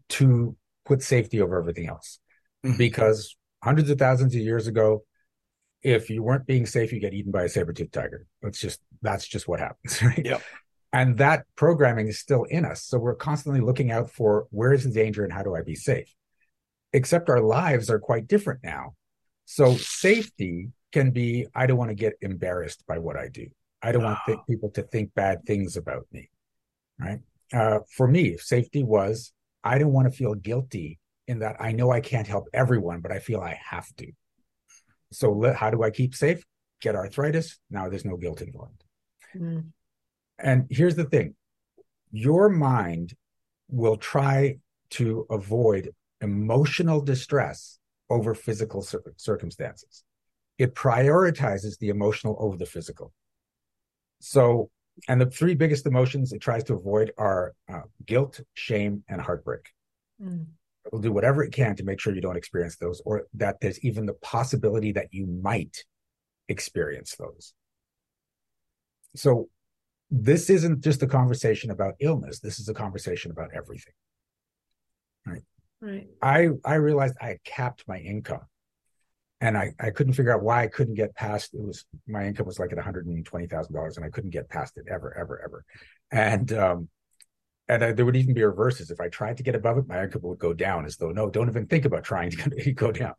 to 0.09 0.55
put 0.85 1.01
safety 1.01 1.41
over 1.41 1.57
everything 1.57 1.87
else. 1.87 2.19
Mm-hmm. 2.65 2.77
Because 2.77 3.35
hundreds 3.63 3.89
of 3.89 3.97
thousands 3.97 4.35
of 4.35 4.41
years 4.41 4.67
ago, 4.67 5.03
if 5.81 6.09
you 6.09 6.23
weren't 6.23 6.47
being 6.47 6.65
safe, 6.65 6.91
you 6.91 6.99
get 6.99 7.13
eaten 7.13 7.31
by 7.31 7.43
a 7.43 7.49
saber-toothed 7.49 7.93
tiger. 7.93 8.25
It's 8.41 8.59
just 8.59 8.81
that's 9.01 9.27
just 9.27 9.47
what 9.47 9.59
happens, 9.59 10.01
right? 10.03 10.25
Yep. 10.25 10.41
And 10.91 11.17
that 11.17 11.45
programming 11.55 12.07
is 12.07 12.19
still 12.19 12.43
in 12.43 12.63
us. 12.63 12.83
So 12.83 12.97
we're 12.97 13.15
constantly 13.15 13.61
looking 13.61 13.91
out 13.91 14.11
for 14.11 14.47
where 14.51 14.73
is 14.73 14.85
the 14.85 14.91
danger 14.91 15.23
and 15.23 15.33
how 15.33 15.43
do 15.43 15.55
I 15.55 15.61
be 15.61 15.75
safe? 15.75 16.11
Except 16.93 17.29
our 17.29 17.41
lives 17.41 17.89
are 17.89 17.99
quite 17.99 18.27
different 18.27 18.61
now. 18.63 18.95
So 19.43 19.75
safety 19.75 20.69
can 20.95 21.11
be 21.11 21.45
I 21.53 21.65
don't 21.65 21.77
want 21.77 21.91
to 21.91 21.95
get 22.05 22.13
embarrassed 22.21 22.81
by 22.87 22.99
what 22.99 23.17
I 23.17 23.27
do. 23.27 23.47
I 23.83 23.91
don't 23.91 24.05
want 24.05 24.19
th- 24.25 24.39
people 24.49 24.69
to 24.71 24.81
think 24.81 25.13
bad 25.13 25.43
things 25.45 25.75
about 25.75 26.07
me. 26.09 26.29
Right. 26.97 27.19
Uh, 27.51 27.79
for 27.97 28.07
me, 28.07 28.37
safety 28.37 28.81
was 28.81 29.33
I 29.61 29.77
don't 29.77 29.91
want 29.91 30.09
to 30.09 30.17
feel 30.17 30.35
guilty 30.35 30.97
in 31.27 31.39
that 31.39 31.57
I 31.59 31.73
know 31.73 31.91
I 31.91 31.99
can't 31.99 32.27
help 32.27 32.47
everyone, 32.53 33.01
but 33.01 33.11
I 33.11 33.19
feel 33.19 33.41
I 33.41 33.59
have 33.71 33.93
to. 33.97 34.07
So 35.11 35.33
let, 35.33 35.57
how 35.57 35.69
do 35.69 35.83
I 35.83 35.89
keep 35.89 36.15
safe? 36.15 36.41
Get 36.79 36.95
arthritis. 36.95 37.59
Now 37.69 37.89
there's 37.89 38.05
no 38.05 38.15
guilt 38.15 38.41
involved. 38.41 38.81
Mm. 39.35 39.65
And 40.39 40.65
here's 40.69 40.95
the 40.95 41.09
thing 41.13 41.35
your 42.11 42.47
mind 42.47 43.15
will 43.69 43.97
try 43.97 44.59
to 44.91 45.25
avoid 45.29 45.93
emotional 46.21 47.01
distress 47.01 47.79
over 48.09 48.33
physical 48.33 48.81
cir- 48.81 49.13
circumstances 49.17 50.04
it 50.57 50.75
prioritizes 50.75 51.77
the 51.79 51.89
emotional 51.89 52.37
over 52.39 52.57
the 52.57 52.65
physical. 52.65 53.11
So, 54.19 54.69
and 55.07 55.19
the 55.19 55.25
three 55.25 55.55
biggest 55.55 55.85
emotions 55.85 56.31
it 56.31 56.41
tries 56.41 56.63
to 56.65 56.73
avoid 56.73 57.11
are 57.17 57.53
uh, 57.71 57.81
guilt, 58.05 58.39
shame, 58.53 59.03
and 59.09 59.21
heartbreak. 59.21 59.71
Mm. 60.21 60.45
It 60.85 60.93
will 60.93 60.99
do 60.99 61.11
whatever 61.11 61.43
it 61.43 61.51
can 61.51 61.75
to 61.75 61.83
make 61.83 61.99
sure 61.99 62.15
you 62.15 62.21
don't 62.21 62.37
experience 62.37 62.77
those, 62.77 63.01
or 63.05 63.27
that 63.33 63.59
there's 63.59 63.79
even 63.83 64.05
the 64.05 64.13
possibility 64.13 64.93
that 64.93 65.07
you 65.11 65.25
might 65.25 65.83
experience 66.47 67.15
those. 67.17 67.53
So, 69.15 69.49
this 70.11 70.49
isn't 70.49 70.81
just 70.81 71.01
a 71.01 71.07
conversation 71.07 71.71
about 71.71 71.95
illness. 71.99 72.39
This 72.39 72.59
is 72.59 72.69
a 72.69 72.73
conversation 72.73 73.31
about 73.31 73.49
everything. 73.53 73.93
Right. 75.25 75.41
Right. 75.81 76.07
I 76.21 76.49
I 76.63 76.75
realized 76.75 77.15
I 77.19 77.29
had 77.29 77.43
capped 77.43 77.83
my 77.87 77.97
income 77.97 78.45
and 79.45 79.55
I, 79.55 79.73
I 79.79 79.91
couldn't 79.91 80.13
figure 80.13 80.33
out 80.33 80.41
why 80.41 80.63
I 80.63 80.67
couldn't 80.67 80.95
get 80.95 81.13
past 81.13 81.53
it 81.53 81.61
was 81.61 81.85
my 82.07 82.25
income 82.25 82.47
was 82.47 82.57
like 82.57 82.71
at 82.71 82.79
$120,000 82.79 83.95
and 83.95 84.05
I 84.05 84.09
couldn't 84.09 84.31
get 84.31 84.49
past 84.49 84.75
it 84.77 84.85
ever, 84.89 85.15
ever, 85.15 85.39
ever. 85.45 85.65
And, 86.09 86.51
um, 86.53 86.89
and 87.67 87.83
I, 87.83 87.91
there 87.91 88.05
would 88.05 88.15
even 88.15 88.33
be 88.33 88.43
reverses. 88.43 88.89
If 88.89 88.99
I 88.99 89.07
tried 89.07 89.37
to 89.37 89.43
get 89.43 89.53
above 89.53 89.77
it, 89.77 89.87
my 89.87 90.03
income 90.03 90.23
would 90.23 90.39
go 90.39 90.53
down 90.53 90.85
as 90.85 90.97
though, 90.97 91.11
no, 91.11 91.29
don't 91.29 91.47
even 91.47 91.67
think 91.67 91.85
about 91.85 92.03
trying 92.03 92.31
to 92.31 92.73
go 92.73 92.91
down. 92.91 93.13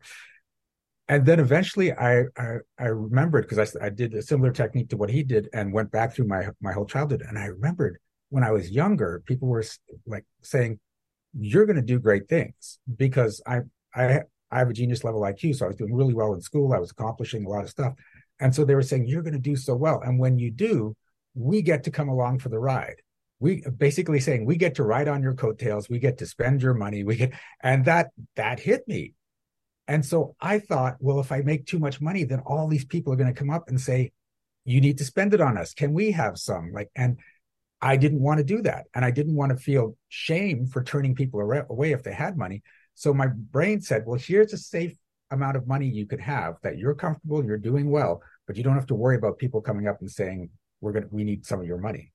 And 1.07 1.25
then 1.25 1.39
eventually 1.39 1.93
I, 1.93 2.23
I, 2.37 2.57
I 2.77 2.87
remembered 2.87 3.47
because 3.47 3.73
I, 3.77 3.85
I 3.85 3.89
did 3.89 4.13
a 4.13 4.21
similar 4.21 4.51
technique 4.51 4.89
to 4.89 4.97
what 4.97 5.09
he 5.09 5.23
did 5.23 5.47
and 5.53 5.71
went 5.71 5.91
back 5.91 6.13
through 6.13 6.27
my, 6.27 6.49
my 6.61 6.73
whole 6.73 6.85
childhood. 6.85 7.23
And 7.25 7.39
I 7.39 7.45
remembered 7.45 7.99
when 8.27 8.43
I 8.43 8.51
was 8.51 8.69
younger, 8.69 9.23
people 9.25 9.47
were 9.47 9.63
like 10.05 10.25
saying, 10.41 10.81
you're 11.39 11.65
going 11.65 11.77
to 11.77 11.81
do 11.81 11.99
great 11.99 12.27
things 12.27 12.79
because 12.93 13.41
I, 13.47 13.61
I 13.95 14.23
I 14.51 14.59
have 14.59 14.69
a 14.69 14.73
genius 14.73 15.03
level 15.03 15.21
IQ, 15.21 15.55
so 15.55 15.65
I 15.65 15.67
was 15.67 15.77
doing 15.77 15.93
really 15.93 16.13
well 16.13 16.33
in 16.33 16.41
school. 16.41 16.73
I 16.73 16.79
was 16.79 16.91
accomplishing 16.91 17.45
a 17.45 17.49
lot 17.49 17.63
of 17.63 17.69
stuff. 17.69 17.93
And 18.39 18.53
so 18.53 18.63
they 18.63 18.75
were 18.75 18.81
saying, 18.81 19.07
You're 19.07 19.23
going 19.23 19.33
to 19.33 19.39
do 19.39 19.55
so 19.55 19.75
well. 19.75 20.01
And 20.01 20.19
when 20.19 20.37
you 20.37 20.51
do, 20.51 20.95
we 21.33 21.61
get 21.61 21.83
to 21.83 21.91
come 21.91 22.09
along 22.09 22.39
for 22.39 22.49
the 22.49 22.59
ride. 22.59 23.01
We 23.39 23.63
basically 23.77 24.19
saying 24.19 24.45
we 24.45 24.55
get 24.55 24.75
to 24.75 24.83
ride 24.83 25.07
on 25.07 25.21
your 25.21 25.35
coattails, 25.35 25.89
we 25.89 25.99
get 25.99 26.17
to 26.19 26.25
spend 26.25 26.61
your 26.61 26.73
money, 26.73 27.03
we 27.03 27.15
get 27.15 27.33
and 27.61 27.85
that 27.85 28.09
that 28.35 28.59
hit 28.59 28.87
me. 28.87 29.13
And 29.87 30.05
so 30.05 30.35
I 30.41 30.59
thought, 30.59 30.97
well, 30.99 31.19
if 31.19 31.31
I 31.31 31.41
make 31.41 31.65
too 31.65 31.79
much 31.79 32.01
money, 32.01 32.23
then 32.23 32.41
all 32.45 32.67
these 32.67 32.85
people 32.85 33.13
are 33.13 33.15
going 33.15 33.33
to 33.33 33.39
come 33.39 33.49
up 33.49 33.69
and 33.69 33.79
say, 33.79 34.11
You 34.65 34.81
need 34.81 34.97
to 34.97 35.05
spend 35.05 35.33
it 35.33 35.41
on 35.41 35.57
us. 35.57 35.73
Can 35.73 35.93
we 35.93 36.11
have 36.11 36.37
some? 36.37 36.71
Like, 36.73 36.89
and 36.95 37.17
I 37.81 37.95
didn't 37.97 38.21
want 38.21 38.39
to 38.39 38.43
do 38.43 38.61
that. 38.63 38.85
And 38.93 39.05
I 39.05 39.11
didn't 39.11 39.35
want 39.35 39.51
to 39.51 39.57
feel 39.57 39.95
shame 40.09 40.65
for 40.65 40.83
turning 40.83 41.15
people 41.15 41.39
away 41.41 41.91
if 41.91 42.03
they 42.03 42.13
had 42.13 42.37
money. 42.37 42.63
So 42.97 43.13
my 43.13 43.27
brain 43.27 43.79
said, 43.79 44.07
well, 44.07 44.19
here's 44.19 44.53
a 44.53 44.57
safe 44.57 44.97
amount 45.29 45.55
of 45.55 45.67
money 45.67 45.85
you 45.85 46.07
could 46.07 46.19
have 46.19 46.55
that 46.63 46.79
you're 46.79 46.95
comfortable, 46.95 47.45
you're 47.45 47.55
doing 47.55 47.91
well, 47.91 48.23
but 48.47 48.55
you 48.55 48.63
don't 48.63 48.73
have 48.73 48.87
to 48.87 48.95
worry 48.95 49.15
about 49.15 49.37
people 49.37 49.61
coming 49.61 49.87
up 49.87 50.01
and 50.01 50.09
saying, 50.09 50.49
we're 50.81 50.93
going 50.93 51.03
to, 51.03 51.09
we 51.11 51.23
need 51.23 51.45
some 51.45 51.59
of 51.59 51.67
your 51.67 51.77
money. 51.77 52.11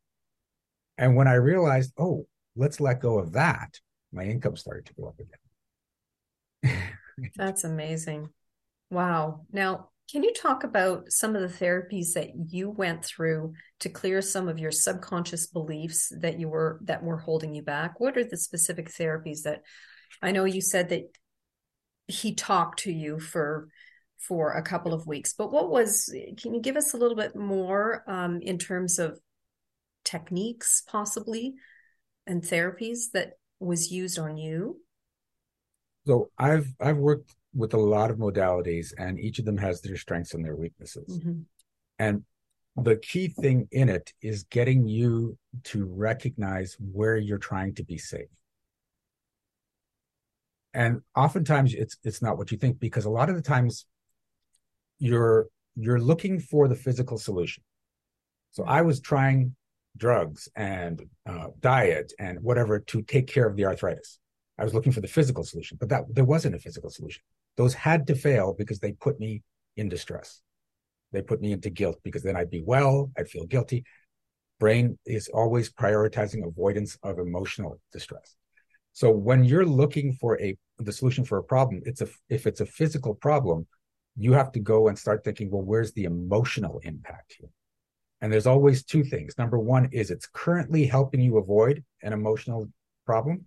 And 0.99 1.15
when 1.15 1.29
I 1.29 1.35
realized, 1.35 1.93
oh, 1.99 2.27
let's 2.57 2.81
let 2.81 3.01
go 3.01 3.21
of 3.21 3.35
that, 3.35 3.79
my 4.13 4.25
income 4.25 4.57
started 4.57 4.87
to 4.87 4.95
go 4.95 5.07
up 5.07 5.21
again. 6.65 6.83
That's 7.37 7.63
amazing. 7.63 8.31
Wow. 8.91 9.47
Now, 9.53 9.91
can 10.11 10.25
you 10.25 10.33
talk 10.33 10.65
about 10.65 11.13
some 11.13 11.37
of 11.37 11.43
the 11.43 11.65
therapies 11.65 12.15
that 12.15 12.31
you 12.49 12.71
went 12.71 13.05
through 13.05 13.53
to 13.79 13.89
clear 13.89 14.21
some 14.21 14.49
of 14.49 14.59
your 14.59 14.73
subconscious 14.73 15.47
beliefs 15.47 16.13
that 16.19 16.41
you 16.41 16.49
were 16.49 16.81
that 16.83 17.05
were 17.05 17.19
holding 17.19 17.55
you 17.55 17.63
back? 17.63 18.01
What 18.01 18.17
are 18.17 18.25
the 18.25 18.37
specific 18.37 18.91
therapies 18.91 19.43
that 19.45 19.63
I 20.21 20.33
know 20.33 20.45
you 20.45 20.61
said 20.61 20.91
that 20.91 21.05
he 22.07 22.35
talked 22.35 22.81
to 22.81 22.93
you 22.93 23.19
for 23.19 23.69
for 24.19 24.53
a 24.53 24.63
couple 24.63 24.95
of 24.95 25.07
weeks, 25.07 25.33
but 25.33 25.53
what 25.53 25.71
was? 25.71 26.15
Can 26.41 26.55
you 26.55 26.61
give 26.61 26.77
us 26.77 26.95
a 26.95 26.97
little 26.97 27.17
bit 27.17 27.35
more 27.35 28.05
um, 28.07 28.41
in 28.41 28.59
terms 28.59 28.99
of 28.99 29.19
techniques, 30.05 30.83
possibly, 30.87 31.55
and 32.27 32.43
therapies 32.43 33.11
that 33.15 33.33
was 33.59 33.91
used 33.91 34.19
on 34.19 34.37
you? 34.37 34.81
So 36.07 36.31
I've 36.39 36.69
I've 36.81 36.99
worked 36.99 37.35
with 37.55 37.75
a 37.75 37.79
lot 37.79 38.11
of 38.11 38.19
modalities, 38.19 38.93
and 38.97 39.19
each 39.19 39.39
of 39.39 39.45
them 39.45 39.59
has 39.59 39.81
their 39.81 39.97
strengths 39.97 40.35
and 40.35 40.45
their 40.45 40.57
weaknesses. 40.57 41.19
Mm-hmm. 41.19 41.43
And 41.99 42.25
the 42.77 42.97
key 42.97 43.29
thing 43.29 43.69
in 43.71 43.89
it 43.89 44.13
is 44.23 44.45
getting 44.45 44.87
you 44.87 45.37
to 45.65 45.85
recognize 45.85 46.77
where 46.81 47.17
you're 47.17 47.39
trying 47.39 47.75
to 47.75 47.85
be 47.85 47.99
safe 47.99 48.29
and 50.75 51.01
oftentimes 51.17 51.75
it's 51.75 51.97
it's 52.05 52.23
not 52.23 52.39
what 52.39 52.51
you 52.51 52.59
think 52.59 52.81
because 52.81 53.05
a 53.05 53.11
lot 53.11 53.29
of 53.29 53.37
the 53.37 53.43
times 53.43 53.87
you're 54.99 55.47
you're 55.77 56.01
looking 56.01 56.39
for 56.39 56.69
the 56.69 56.75
physical 56.75 57.19
solution. 57.19 57.63
So 58.51 58.65
i 58.65 58.83
was 58.83 59.01
trying 59.01 59.55
drugs 59.97 60.49
and 60.57 61.03
uh, 61.27 61.49
diet 61.61 62.13
and 62.19 62.39
whatever 62.41 62.81
to 62.81 63.03
take 63.03 63.27
care 63.27 63.47
of 63.47 63.57
the 63.57 63.67
arthritis. 63.67 64.19
I 64.59 64.65
was 64.65 64.75
looking 64.75 64.93
for 64.93 65.01
the 65.01 65.09
physical 65.09 65.45
solution 65.45 65.77
but 65.81 65.89
that 65.91 66.05
there 66.09 66.25
wasn't 66.25 66.55
a 66.55 66.59
physical 66.59 66.91
solution. 66.91 67.23
Those 67.57 67.75
had 67.75 68.07
to 68.07 68.15
fail 68.15 68.55
because 68.57 68.79
they 68.79 68.93
put 68.93 69.21
me 69.21 69.43
in 69.77 69.89
distress. 69.89 70.41
They 71.13 71.21
put 71.21 71.43
me 71.43 71.53
into 71.53 71.69
guilt 71.69 71.99
because 72.03 72.23
then 72.23 72.37
i'd 72.37 72.51
be 72.51 72.63
well 72.63 73.11
i'd 73.19 73.29
feel 73.29 73.47
guilty. 73.47 73.85
Brain 74.59 74.99
is 75.05 75.29
always 75.29 75.73
prioritizing 75.73 76.47
avoidance 76.47 76.97
of 77.03 77.19
emotional 77.19 77.81
distress 77.93 78.37
so 78.93 79.11
when 79.11 79.45
you're 79.45 79.67
looking 79.67 80.13
for 80.15 80.41
a 80.41 80.57
the 80.79 80.93
solution 80.93 81.25
for 81.25 81.39
a 81.39 81.45
problem, 81.45 81.83
it's 81.85 82.01
a 82.01 82.09
if 82.29 82.47
it's 82.47 82.61
a 82.61 82.67
physical 82.67 83.15
problem, 83.15 83.67
you 84.17 84.33
have 84.33 84.53
to 84.53 84.61
go 84.61 84.89
and 84.89 84.99
start 84.99 85.25
thinking, 85.25 85.51
well, 85.51 85.63
where's 85.63 85.93
the 85.93 86.05
emotional 86.05 86.81
impact 86.85 87.37
here? 87.39 87.49
And 88.21 88.33
there's 88.33 88.47
always 88.47 88.85
two 88.85 89.03
things. 89.03 89.37
Number 89.39 89.59
one 89.59 89.89
is 89.93 90.11
it's 90.11 90.29
currently 90.33 90.87
helping 90.87 91.21
you 91.21 91.39
avoid 91.39 91.85
an 92.03 92.13
emotional 92.13 92.69
problem, 93.07 93.47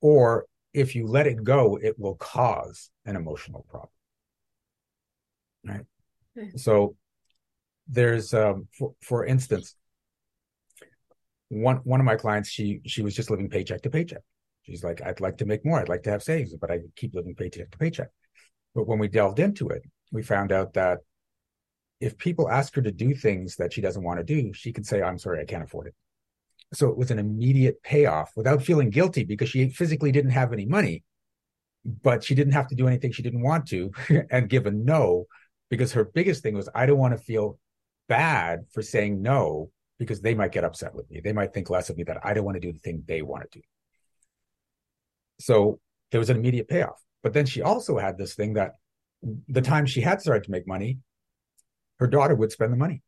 or 0.00 0.46
if 0.72 0.94
you 0.94 1.06
let 1.06 1.26
it 1.26 1.42
go, 1.42 1.78
it 1.82 1.98
will 1.98 2.14
cause 2.16 2.90
an 3.06 3.16
emotional 3.16 3.64
problem. 3.68 3.90
Right. 5.64 5.84
Okay. 6.36 6.56
So 6.56 6.94
there's, 7.88 8.34
um, 8.34 8.68
for, 8.78 8.92
for 9.00 9.24
instance, 9.24 9.74
one 11.48 11.76
one 11.78 12.00
of 12.00 12.06
my 12.06 12.16
clients, 12.16 12.50
she 12.50 12.80
she 12.86 13.02
was 13.02 13.14
just 13.14 13.30
living 13.30 13.48
paycheck 13.48 13.82
to 13.82 13.90
paycheck. 13.90 14.22
She's 14.68 14.84
like, 14.84 15.00
I'd 15.00 15.20
like 15.20 15.38
to 15.38 15.46
make 15.46 15.64
more. 15.64 15.80
I'd 15.80 15.88
like 15.88 16.02
to 16.02 16.10
have 16.10 16.22
savings, 16.22 16.54
but 16.60 16.70
I 16.70 16.80
keep 16.94 17.14
living 17.14 17.34
paycheck 17.34 17.70
to 17.70 17.78
paycheck. 17.78 18.10
But 18.74 18.86
when 18.86 18.98
we 18.98 19.08
delved 19.08 19.38
into 19.38 19.68
it, 19.70 19.82
we 20.12 20.22
found 20.22 20.52
out 20.52 20.74
that 20.74 20.98
if 22.00 22.18
people 22.18 22.50
ask 22.50 22.74
her 22.74 22.82
to 22.82 22.92
do 22.92 23.14
things 23.14 23.56
that 23.56 23.72
she 23.72 23.80
doesn't 23.80 24.04
want 24.04 24.18
to 24.18 24.24
do, 24.24 24.52
she 24.52 24.72
can 24.72 24.84
say, 24.84 25.02
I'm 25.02 25.18
sorry, 25.18 25.40
I 25.40 25.46
can't 25.46 25.64
afford 25.64 25.86
it. 25.86 25.94
So 26.74 26.90
it 26.90 26.98
was 26.98 27.10
an 27.10 27.18
immediate 27.18 27.82
payoff 27.82 28.32
without 28.36 28.62
feeling 28.62 28.90
guilty 28.90 29.24
because 29.24 29.48
she 29.48 29.70
physically 29.70 30.12
didn't 30.12 30.32
have 30.32 30.52
any 30.52 30.66
money, 30.66 31.02
but 32.02 32.22
she 32.22 32.34
didn't 32.34 32.52
have 32.52 32.68
to 32.68 32.74
do 32.74 32.86
anything 32.86 33.10
she 33.10 33.22
didn't 33.22 33.42
want 33.42 33.66
to 33.68 33.90
and 34.30 34.50
give 34.50 34.66
a 34.66 34.70
no 34.70 35.24
because 35.70 35.92
her 35.92 36.04
biggest 36.04 36.42
thing 36.42 36.54
was, 36.54 36.68
I 36.74 36.84
don't 36.84 36.98
want 36.98 37.16
to 37.16 37.22
feel 37.22 37.58
bad 38.06 38.66
for 38.70 38.82
saying 38.82 39.22
no 39.22 39.70
because 39.98 40.20
they 40.20 40.34
might 40.34 40.52
get 40.52 40.64
upset 40.64 40.94
with 40.94 41.10
me. 41.10 41.20
They 41.20 41.32
might 41.32 41.54
think 41.54 41.70
less 41.70 41.88
of 41.88 41.96
me 41.96 42.04
that 42.04 42.18
I 42.22 42.34
don't 42.34 42.44
want 42.44 42.56
to 42.56 42.60
do 42.60 42.72
the 42.72 42.78
thing 42.78 43.02
they 43.06 43.22
want 43.22 43.50
to 43.50 43.58
do. 43.58 43.64
So 45.38 45.80
there 46.10 46.20
was 46.20 46.30
an 46.30 46.36
immediate 46.36 46.68
payoff. 46.68 47.02
But 47.22 47.32
then 47.32 47.46
she 47.46 47.62
also 47.62 47.98
had 47.98 48.16
this 48.16 48.34
thing 48.34 48.54
that 48.54 48.72
the 49.48 49.62
time 49.62 49.86
she 49.86 50.00
had 50.00 50.20
started 50.20 50.44
to 50.44 50.50
make 50.50 50.66
money, 50.66 50.98
her 51.98 52.06
daughter 52.06 52.34
would 52.34 52.52
spend 52.52 52.72
the 52.72 52.76
money. 52.76 53.02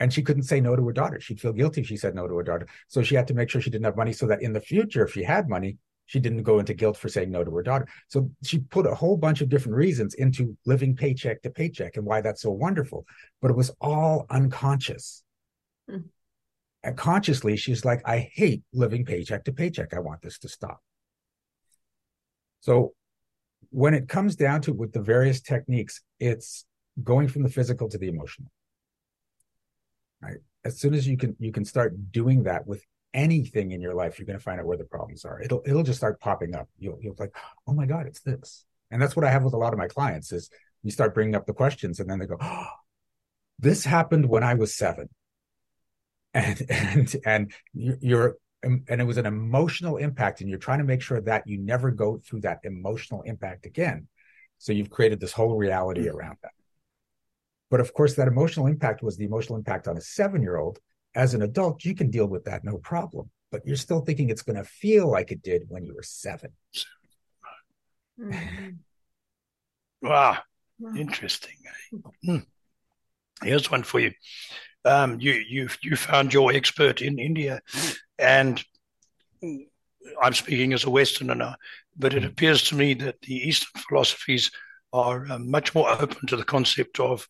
And 0.00 0.12
she 0.12 0.22
couldn't 0.22 0.44
say 0.44 0.60
no 0.60 0.74
to 0.74 0.86
her 0.86 0.92
daughter. 0.92 1.20
She'd 1.20 1.40
feel 1.40 1.52
guilty 1.52 1.82
if 1.82 1.86
she 1.86 1.96
said 1.96 2.14
no 2.14 2.26
to 2.26 2.36
her 2.36 2.42
daughter. 2.42 2.66
So 2.88 3.02
she 3.02 3.14
had 3.14 3.28
to 3.28 3.34
make 3.34 3.50
sure 3.50 3.60
she 3.60 3.70
didn't 3.70 3.84
have 3.84 3.96
money 3.96 4.12
so 4.12 4.26
that 4.26 4.42
in 4.42 4.52
the 4.52 4.60
future, 4.60 5.04
if 5.04 5.12
she 5.12 5.22
had 5.22 5.48
money, 5.48 5.76
she 6.06 6.18
didn't 6.18 6.42
go 6.42 6.58
into 6.58 6.74
guilt 6.74 6.96
for 6.96 7.08
saying 7.08 7.30
no 7.30 7.44
to 7.44 7.50
her 7.54 7.62
daughter. 7.62 7.86
So 8.08 8.30
she 8.42 8.58
put 8.58 8.86
a 8.86 8.94
whole 8.94 9.16
bunch 9.16 9.42
of 9.42 9.48
different 9.48 9.76
reasons 9.76 10.14
into 10.14 10.56
living 10.64 10.96
paycheck 10.96 11.42
to 11.42 11.50
paycheck 11.50 11.96
and 11.96 12.04
why 12.04 12.20
that's 12.20 12.42
so 12.42 12.50
wonderful. 12.50 13.06
But 13.40 13.50
it 13.50 13.56
was 13.56 13.70
all 13.80 14.26
unconscious. 14.30 15.22
Hmm. 15.88 15.98
And 16.82 16.96
consciously, 16.96 17.56
she's 17.56 17.84
like, 17.84 18.00
I 18.06 18.30
hate 18.32 18.62
living 18.72 19.04
paycheck 19.04 19.44
to 19.44 19.52
paycheck. 19.52 19.92
I 19.94 20.00
want 20.00 20.22
this 20.22 20.38
to 20.40 20.48
stop. 20.48 20.80
So 22.60 22.94
when 23.70 23.94
it 23.94 24.08
comes 24.08 24.36
down 24.36 24.62
to 24.62 24.70
it 24.70 24.76
with 24.76 24.92
the 24.92 25.00
various 25.00 25.40
techniques, 25.40 26.02
it's 26.18 26.64
going 27.02 27.28
from 27.28 27.42
the 27.42 27.48
physical 27.48 27.88
to 27.88 27.98
the 27.98 28.08
emotional. 28.08 28.50
Right. 30.22 30.38
As 30.64 30.78
soon 30.78 30.94
as 30.94 31.06
you 31.06 31.16
can 31.16 31.36
you 31.38 31.52
can 31.52 31.64
start 31.64 32.12
doing 32.12 32.42
that 32.42 32.66
with 32.66 32.84
anything 33.14 33.70
in 33.70 33.80
your 33.80 33.94
life, 33.94 34.18
you're 34.18 34.26
going 34.26 34.38
to 34.38 34.42
find 34.42 34.60
out 34.60 34.66
where 34.66 34.76
the 34.76 34.84
problems 34.84 35.24
are. 35.24 35.40
It'll 35.40 35.62
it'll 35.64 35.82
just 35.82 35.98
start 35.98 36.20
popping 36.20 36.54
up. 36.54 36.68
You'll 36.78 36.98
you'll 37.00 37.16
like, 37.18 37.34
oh 37.66 37.72
my 37.72 37.86
god, 37.86 38.06
it's 38.06 38.20
this. 38.20 38.64
And 38.90 39.00
that's 39.00 39.16
what 39.16 39.24
I 39.24 39.30
have 39.30 39.44
with 39.44 39.54
a 39.54 39.58
lot 39.58 39.72
of 39.72 39.78
my 39.78 39.88
clients 39.88 40.32
is 40.32 40.50
you 40.82 40.90
start 40.90 41.14
bringing 41.14 41.34
up 41.34 41.46
the 41.46 41.54
questions 41.54 42.00
and 42.00 42.10
then 42.10 42.18
they 42.18 42.26
go, 42.26 42.36
oh, 42.40 42.66
this 43.58 43.84
happened 43.84 44.26
when 44.26 44.42
I 44.42 44.54
was 44.54 44.74
seven. 44.74 45.08
And 46.32 46.62
and 46.70 47.16
and 47.26 47.52
you're 47.74 48.36
and 48.62 49.00
it 49.00 49.06
was 49.06 49.16
an 49.16 49.26
emotional 49.26 49.96
impact 49.96 50.40
and 50.40 50.50
you're 50.50 50.58
trying 50.58 50.78
to 50.78 50.84
make 50.84 51.02
sure 51.02 51.20
that 51.20 51.46
you 51.46 51.58
never 51.58 51.90
go 51.90 52.18
through 52.18 52.40
that 52.40 52.60
emotional 52.64 53.22
impact 53.22 53.66
again 53.66 54.06
so 54.58 54.72
you've 54.72 54.90
created 54.90 55.20
this 55.20 55.32
whole 55.32 55.56
reality 55.56 56.02
mm-hmm. 56.02 56.16
around 56.16 56.36
that 56.42 56.52
but 57.70 57.80
of 57.80 57.92
course 57.94 58.14
that 58.14 58.28
emotional 58.28 58.66
impact 58.66 59.02
was 59.02 59.16
the 59.16 59.24
emotional 59.24 59.58
impact 59.58 59.88
on 59.88 59.96
a 59.96 60.00
seven 60.00 60.42
year 60.42 60.56
old 60.56 60.78
as 61.14 61.34
an 61.34 61.42
adult 61.42 61.84
you 61.84 61.94
can 61.94 62.10
deal 62.10 62.26
with 62.26 62.44
that 62.44 62.64
no 62.64 62.76
problem 62.78 63.30
but 63.50 63.66
you're 63.66 63.76
still 63.76 64.00
thinking 64.00 64.30
it's 64.30 64.42
going 64.42 64.56
to 64.56 64.64
feel 64.64 65.10
like 65.10 65.32
it 65.32 65.42
did 65.42 65.64
when 65.68 65.84
you 65.84 65.94
were 65.94 66.02
7 66.02 66.50
mm-hmm. 68.20 68.70
wow. 70.02 70.38
wow 70.78 70.94
interesting 70.96 71.56
hmm. 72.24 72.38
here's 73.42 73.70
one 73.70 73.82
for 73.82 74.00
you 74.00 74.12
um, 74.84 75.20
you 75.20 75.32
you 75.32 75.68
you 75.82 75.96
found 75.96 76.32
your 76.32 76.52
expert 76.52 77.02
in 77.02 77.18
India, 77.18 77.60
and 78.20 78.62
I'm 80.22 80.34
speaking 80.34 80.72
as 80.72 80.84
a 80.84 80.90
Westerner 80.90 81.34
now, 81.34 81.56
but 81.96 82.14
it 82.14 82.24
appears 82.24 82.62
to 82.64 82.74
me 82.74 82.94
that 82.94 83.20
the 83.22 83.34
Eastern 83.34 83.82
philosophies 83.88 84.50
are 84.92 85.26
uh, 85.30 85.38
much 85.38 85.74
more 85.74 85.90
open 85.90 86.26
to 86.26 86.36
the 86.36 86.44
concept 86.44 86.98
of 87.00 87.26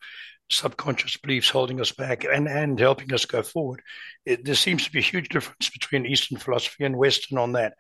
subconscious 0.51 1.17
beliefs 1.17 1.49
holding 1.49 1.81
us 1.81 1.93
back 1.93 2.25
and, 2.25 2.49
and 2.49 2.79
helping 2.79 3.13
us 3.13 3.25
go 3.25 3.43
forward. 3.43 3.83
It, 4.25 4.45
there 4.45 4.55
seems 4.55 4.85
to 4.85 4.93
be 4.93 4.99
a 4.99 5.03
huge 5.03 5.29
difference 5.29 5.71
between 5.71 6.07
Eastern 6.07 6.39
philosophy 6.39 6.85
and 6.85 6.97
Western 6.97 7.39
on 7.39 7.53
that. 7.53 7.75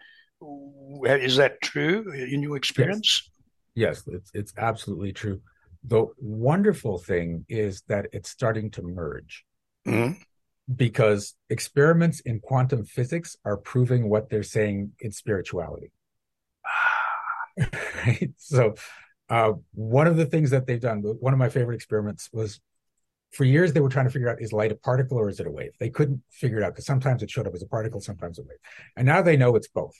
Is 1.04 1.36
that 1.36 1.60
true 1.62 2.12
in 2.12 2.42
your 2.42 2.56
experience? 2.56 3.30
Yes, 3.74 4.02
yes 4.06 4.14
it's, 4.14 4.30
it's 4.34 4.52
absolutely 4.56 5.12
true. 5.12 5.40
The 5.84 6.06
wonderful 6.18 6.98
thing 6.98 7.44
is 7.48 7.82
that 7.88 8.06
it's 8.12 8.30
starting 8.30 8.70
to 8.72 8.82
merge. 8.82 9.44
Mm-hmm. 9.86 10.20
Because 10.74 11.34
experiments 11.48 12.20
in 12.20 12.40
quantum 12.40 12.84
physics 12.84 13.36
are 13.44 13.56
proving 13.56 14.08
what 14.08 14.30
they're 14.30 14.42
saying 14.42 14.92
in 15.00 15.10
spirituality. 15.12 15.92
right? 17.58 18.30
So, 18.36 18.74
uh, 19.28 19.52
one 19.74 20.06
of 20.06 20.16
the 20.16 20.26
things 20.26 20.50
that 20.50 20.66
they've 20.66 20.80
done, 20.80 21.02
one 21.02 21.32
of 21.32 21.38
my 21.38 21.48
favorite 21.48 21.76
experiments 21.76 22.28
was 22.32 22.60
for 23.32 23.44
years 23.44 23.72
they 23.72 23.80
were 23.80 23.88
trying 23.88 24.06
to 24.06 24.10
figure 24.10 24.28
out 24.28 24.40
is 24.40 24.52
light 24.52 24.72
a 24.72 24.74
particle 24.74 25.18
or 25.18 25.28
is 25.28 25.38
it 25.40 25.46
a 25.46 25.50
wave? 25.50 25.72
They 25.78 25.90
couldn't 25.90 26.22
figure 26.30 26.58
it 26.58 26.64
out 26.64 26.72
because 26.72 26.86
sometimes 26.86 27.22
it 27.22 27.30
showed 27.30 27.46
up 27.46 27.54
as 27.54 27.62
a 27.62 27.66
particle, 27.66 28.00
sometimes 28.00 28.38
a 28.38 28.42
wave. 28.42 28.58
And 28.96 29.06
now 29.06 29.22
they 29.22 29.36
know 29.36 29.54
it's 29.54 29.68
both. 29.68 29.94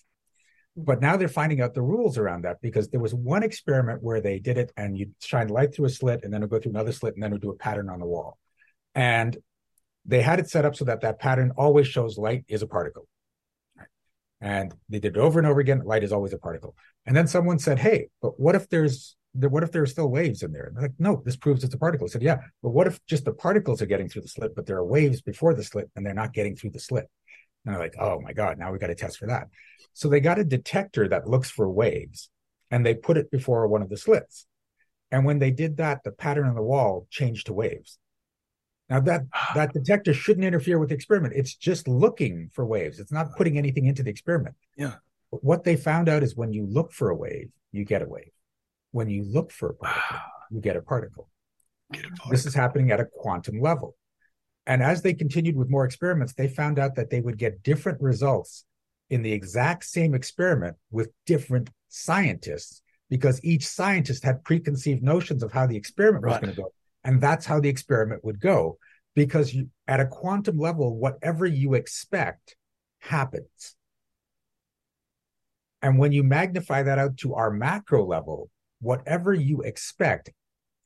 But 0.77 1.01
now 1.01 1.17
they're 1.17 1.29
finding 1.29 1.61
out 1.61 1.75
the 1.75 1.83
rules 1.83 2.19
around 2.19 2.43
that 2.43 2.61
because 2.61 2.89
there 2.89 3.01
was 3.01 3.15
one 3.15 3.43
experiment 3.43 4.03
where 4.03 4.21
they 4.21 4.39
did 4.39 4.57
it 4.57 4.73
and 4.77 4.97
you 4.97 5.11
shine 5.21 5.49
light 5.49 5.75
through 5.75 5.87
a 5.87 5.91
slit 5.91 6.21
and 6.23 6.33
then 6.33 6.43
it'll 6.43 6.51
go 6.51 6.61
through 6.61 6.73
another 6.73 6.93
slit 6.93 7.15
and 7.15 7.23
then 7.23 7.33
it'll 7.33 7.41
do 7.41 7.51
a 7.51 7.57
pattern 7.57 7.89
on 7.89 8.01
the 8.01 8.07
wall. 8.07 8.39
And 8.95 9.37
they 10.05 10.23
had 10.23 10.41
it 10.41 10.49
set 10.49 10.65
up 10.65 10.75
so 10.75 10.85
that 10.87 11.03
that 11.03 11.19
pattern 11.19 11.53
always 11.57 11.87
shows 11.87 12.19
light 12.19 12.45
is 12.49 12.63
a 12.63 12.67
particle. 12.67 13.07
And 14.41 14.75
they 14.89 14.99
did 15.01 15.17
it 15.17 15.21
over 15.21 15.39
and 15.39 15.47
over 15.47 15.61
again. 15.61 15.83
Light 15.85 16.03
is 16.03 16.13
always 16.13 16.33
a 16.33 16.39
particle. 16.39 16.75
And 17.07 17.15
then 17.15 17.27
someone 17.27 17.59
said, 17.59 17.79
"Hey, 17.79 18.09
but 18.23 18.41
what 18.41 18.55
if 18.55 18.69
there's 18.69 19.17
what 19.33 19.63
if 19.63 19.71
there 19.71 19.83
are 19.83 19.87
still 19.87 20.09
waves 20.09 20.43
in 20.43 20.53
there?" 20.53 20.65
And 20.65 20.77
they're 20.77 20.85
like, 20.85 20.95
"No, 20.99 21.23
this 21.25 21.37
proves 21.37 21.63
it's 21.63 21.75
a 21.75 21.79
particle." 21.79 22.07
I 22.07 22.11
said, 22.11 22.23
"Yeah, 22.23 22.39
but 22.63 22.71
what 22.71 22.87
if 22.87 23.05
just 23.07 23.25
the 23.25 23.33
particles 23.33 23.83
are 23.83 23.87
getting 23.87 24.09
through 24.09 24.23
the 24.23 24.29
slit, 24.29 24.55
but 24.57 24.67
there 24.67 24.79
are 24.79 24.85
waves 24.85 25.21
before 25.21 25.55
the 25.55 25.63
slit 25.63 25.91
and 25.95 26.05
they're 26.05 26.15
not 26.15 26.33
getting 26.33 26.57
through 26.57 26.71
the 26.71 26.81
slit?" 26.81 27.09
And 27.65 27.75
they're 27.75 27.81
like, 27.81 27.95
"Oh 27.99 28.21
my 28.21 28.33
god, 28.33 28.59
now 28.59 28.73
we 28.73 28.79
got 28.79 28.87
to 28.89 28.95
test 28.95 29.19
for 29.19 29.27
that." 29.27 29.49
So 29.93 30.09
they 30.09 30.21
got 30.21 30.39
a 30.39 30.45
detector 30.45 31.07
that 31.09 31.29
looks 31.29 31.51
for 31.51 31.69
waves, 31.69 32.31
and 32.71 32.85
they 32.85 32.95
put 32.95 33.19
it 33.19 33.31
before 33.31 33.69
one 33.69 33.83
of 33.83 33.91
the 33.91 33.99
slits. 33.99 34.47
And 35.11 35.25
when 35.25 35.39
they 35.39 35.51
did 35.51 35.77
that, 35.77 36.03
the 36.05 36.13
pattern 36.13 36.47
on 36.49 36.55
the 36.55 36.63
wall 36.63 37.07
changed 37.11 37.47
to 37.47 37.53
waves. 37.53 37.99
Now 38.91 39.01
that 39.01 39.23
ah. 39.33 39.53
that 39.55 39.73
detector 39.73 40.13
shouldn't 40.13 40.45
interfere 40.45 40.79
with 40.79 40.89
the 40.89 40.97
experiment. 40.97 41.35
It's 41.37 41.55
just 41.55 41.87
looking 41.87 42.51
for 42.53 42.67
waves. 42.67 42.99
It's 42.99 43.13
not 43.13 43.37
putting 43.37 43.57
anything 43.57 43.87
into 43.87 44.03
the 44.03 44.11
experiment. 44.11 44.57
Yeah. 44.77 44.95
But 45.31 45.45
what 45.45 45.63
they 45.63 45.77
found 45.77 46.09
out 46.09 46.25
is 46.25 46.37
when 46.37 46.53
you 46.53 46.67
look 46.67 46.93
for 46.93 47.11
a 47.11 47.17
wave, 47.17 47.51
you 47.71 47.85
get 47.85 48.03
a 48.03 48.09
wave. 48.09 48.33
When 48.91 49.09
you 49.09 49.23
look 49.23 49.53
for 49.53 49.71
a 49.71 49.75
ah. 49.85 49.87
particle, 49.87 50.21
you 50.51 50.61
get 50.61 50.77
a 50.77 50.83
particle. 50.83 51.31
Get 51.93 52.05
a 52.05 52.09
particle. 52.09 52.31
This 52.33 52.47
is 52.47 52.55
happening 52.55 52.91
at 52.91 53.01
a 53.01 53.07
quantum 53.07 53.61
level. 53.61 53.97
And 54.67 54.83
as 54.83 55.03
they 55.03 55.15
continued 55.15 55.57
with 55.57 55.71
more 55.71 55.85
experiments, 55.85 56.35
they 56.35 56.49
found 56.49 56.79
out 56.79 56.97
that 56.97 57.11
they 57.11 57.21
would 57.21 57.39
get 57.39 57.63
different 57.63 58.01
results 58.03 58.65
in 59.09 59.23
the 59.23 59.33
exact 59.33 59.85
same 59.85 60.15
experiment 60.15 60.77
with 60.91 61.11
different 61.27 61.71
scientists 61.89 62.83
because 63.09 63.43
each 63.45 63.67
scientist 63.67 64.23
had 64.23 64.45
preconceived 64.45 65.03
notions 65.03 65.43
of 65.43 65.53
how 65.53 65.67
the 65.67 65.77
experiment 65.77 66.25
was 66.25 66.39
going 66.39 66.55
to 66.55 66.61
go. 66.61 66.73
And 67.05 67.21
that's 67.21 67.47
how 67.47 67.61
the 67.61 67.69
experiment 67.69 68.25
would 68.25 68.41
go. 68.41 68.79
Because 69.15 69.53
you, 69.53 69.69
at 69.89 70.01
a 70.01 70.07
quantum 70.07 70.59
level, 70.59 70.97
whatever 70.97 71.47
you 71.47 71.75
expect 71.75 72.57
happens. 73.01 73.75
And 75.83 75.99
when 75.99 76.13
you 76.13 76.23
magnify 76.23 76.83
that 76.85 76.99
out 76.99 77.17
to 77.19 77.35
our 77.35 77.51
macro 77.51 78.05
level, 78.05 78.51
whatever 78.81 79.33
you 79.33 79.63
expect 79.63 80.31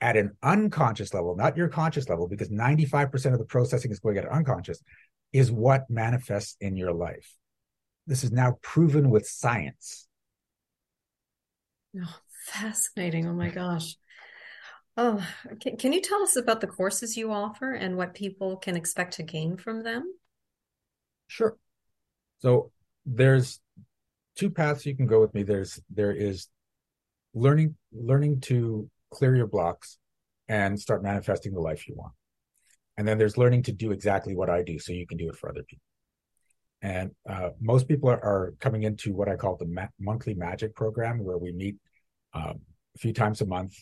at 0.01 0.17
an 0.17 0.37
unconscious 0.43 1.13
level, 1.13 1.37
not 1.37 1.57
your 1.57 1.69
conscious 1.69 2.09
level, 2.09 2.29
because 2.29 2.49
95% 2.49 3.33
of 3.33 3.39
the 3.39 3.45
processing 3.45 3.91
is 3.91 3.99
going 3.99 4.19
at 4.19 4.29
unconscious, 4.29 4.83
is 5.33 5.51
what 5.51 5.91
manifests 5.91 6.57
in 6.61 6.77
your 6.77 6.93
life. 6.93 7.35
This 8.07 8.23
is 8.23 8.31
now 8.31 8.59
proven 8.63 9.11
with 9.11 9.27
science. 9.27 10.07
Oh, 11.97 12.17
fascinating. 12.47 13.27
Oh 13.27 13.33
my 13.33 13.49
gosh. 13.49 13.97
Oh, 14.97 15.27
can, 15.61 15.77
can 15.77 15.93
you 15.93 16.01
tell 16.01 16.23
us 16.23 16.37
about 16.37 16.61
the 16.61 16.67
courses 16.67 17.17
you 17.17 17.33
offer 17.33 17.73
and 17.73 17.97
what 17.97 18.15
people 18.15 18.57
can 18.57 18.77
expect 18.77 19.15
to 19.15 19.23
gain 19.23 19.57
from 19.57 19.83
them? 19.83 20.15
Sure. 21.27 21.57
So 22.39 22.71
there's 23.05 23.61
two 24.37 24.51
paths 24.51 24.87
you 24.87 24.97
can 24.97 25.07
go 25.07 25.21
with 25.21 25.35
me. 25.35 25.43
There's 25.43 25.81
there 25.91 26.13
is 26.13 26.49
learning 27.35 27.75
learning 27.93 28.41
to 28.43 28.89
clear 29.11 29.35
your 29.35 29.47
blocks 29.47 29.99
and 30.49 30.79
start 30.79 31.03
manifesting 31.03 31.55
the 31.55 31.61
life 31.61 31.89
you 31.89 31.95
want. 31.97 32.13
And 32.97 33.09
then 33.09 33.19
there's 33.19 33.39
learning 33.39 33.65
to 33.65 33.73
do 33.73 33.91
exactly 33.91 34.37
what 34.37 34.51
I 34.51 34.63
do 34.63 34.79
so 34.79 34.93
you 34.93 35.07
can 35.07 35.19
do 35.19 35.29
it 35.29 35.37
for 35.37 35.49
other 35.49 35.65
people. 35.65 35.83
And 36.83 37.13
uh, 37.29 37.51
most 37.61 37.89
people 37.89 38.11
are, 38.11 38.23
are, 38.23 38.55
coming 38.61 38.83
into 38.83 39.15
what 39.15 39.29
I 39.29 39.37
call 39.37 39.57
the 39.57 39.67
ma- 39.67 39.89
monthly 39.99 40.35
magic 40.35 40.75
program, 40.75 41.25
where 41.25 41.39
we 41.39 41.51
meet 41.51 41.77
um, 42.35 42.61
a 42.95 42.99
few 42.99 43.15
times 43.15 43.41
a 43.41 43.47
month. 43.47 43.75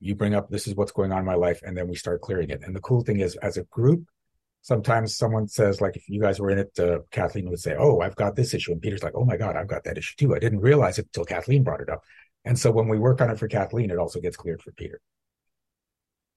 You 0.00 0.14
bring 0.14 0.34
up 0.34 0.50
this 0.50 0.66
is 0.66 0.74
what's 0.74 0.92
going 0.92 1.12
on 1.12 1.20
in 1.20 1.24
my 1.24 1.34
life, 1.34 1.60
and 1.62 1.76
then 1.76 1.88
we 1.88 1.96
start 1.96 2.20
clearing 2.20 2.50
it. 2.50 2.62
And 2.62 2.74
the 2.74 2.80
cool 2.80 3.02
thing 3.02 3.20
is, 3.20 3.36
as 3.36 3.56
a 3.56 3.64
group, 3.64 4.04
sometimes 4.62 5.16
someone 5.16 5.48
says, 5.48 5.80
like, 5.80 5.96
if 5.96 6.08
you 6.08 6.20
guys 6.20 6.40
were 6.40 6.50
in 6.50 6.58
it, 6.58 6.78
uh, 6.78 6.98
Kathleen 7.10 7.48
would 7.50 7.60
say, 7.60 7.74
"Oh, 7.78 8.00
I've 8.00 8.16
got 8.16 8.36
this 8.36 8.54
issue," 8.54 8.72
and 8.72 8.82
Peter's 8.82 9.02
like, 9.02 9.14
"Oh 9.14 9.24
my 9.24 9.36
God, 9.36 9.56
I've 9.56 9.68
got 9.68 9.84
that 9.84 9.98
issue 9.98 10.14
too. 10.16 10.34
I 10.34 10.38
didn't 10.38 10.60
realize 10.60 10.98
it 10.98 11.06
until 11.06 11.24
Kathleen 11.24 11.62
brought 11.62 11.80
it 11.80 11.88
up." 11.88 12.02
And 12.44 12.58
so 12.58 12.70
when 12.70 12.88
we 12.88 12.98
work 12.98 13.20
on 13.20 13.30
it 13.30 13.38
for 13.38 13.48
Kathleen, 13.48 13.90
it 13.90 13.98
also 13.98 14.20
gets 14.20 14.36
cleared 14.36 14.62
for 14.62 14.72
Peter. 14.72 15.00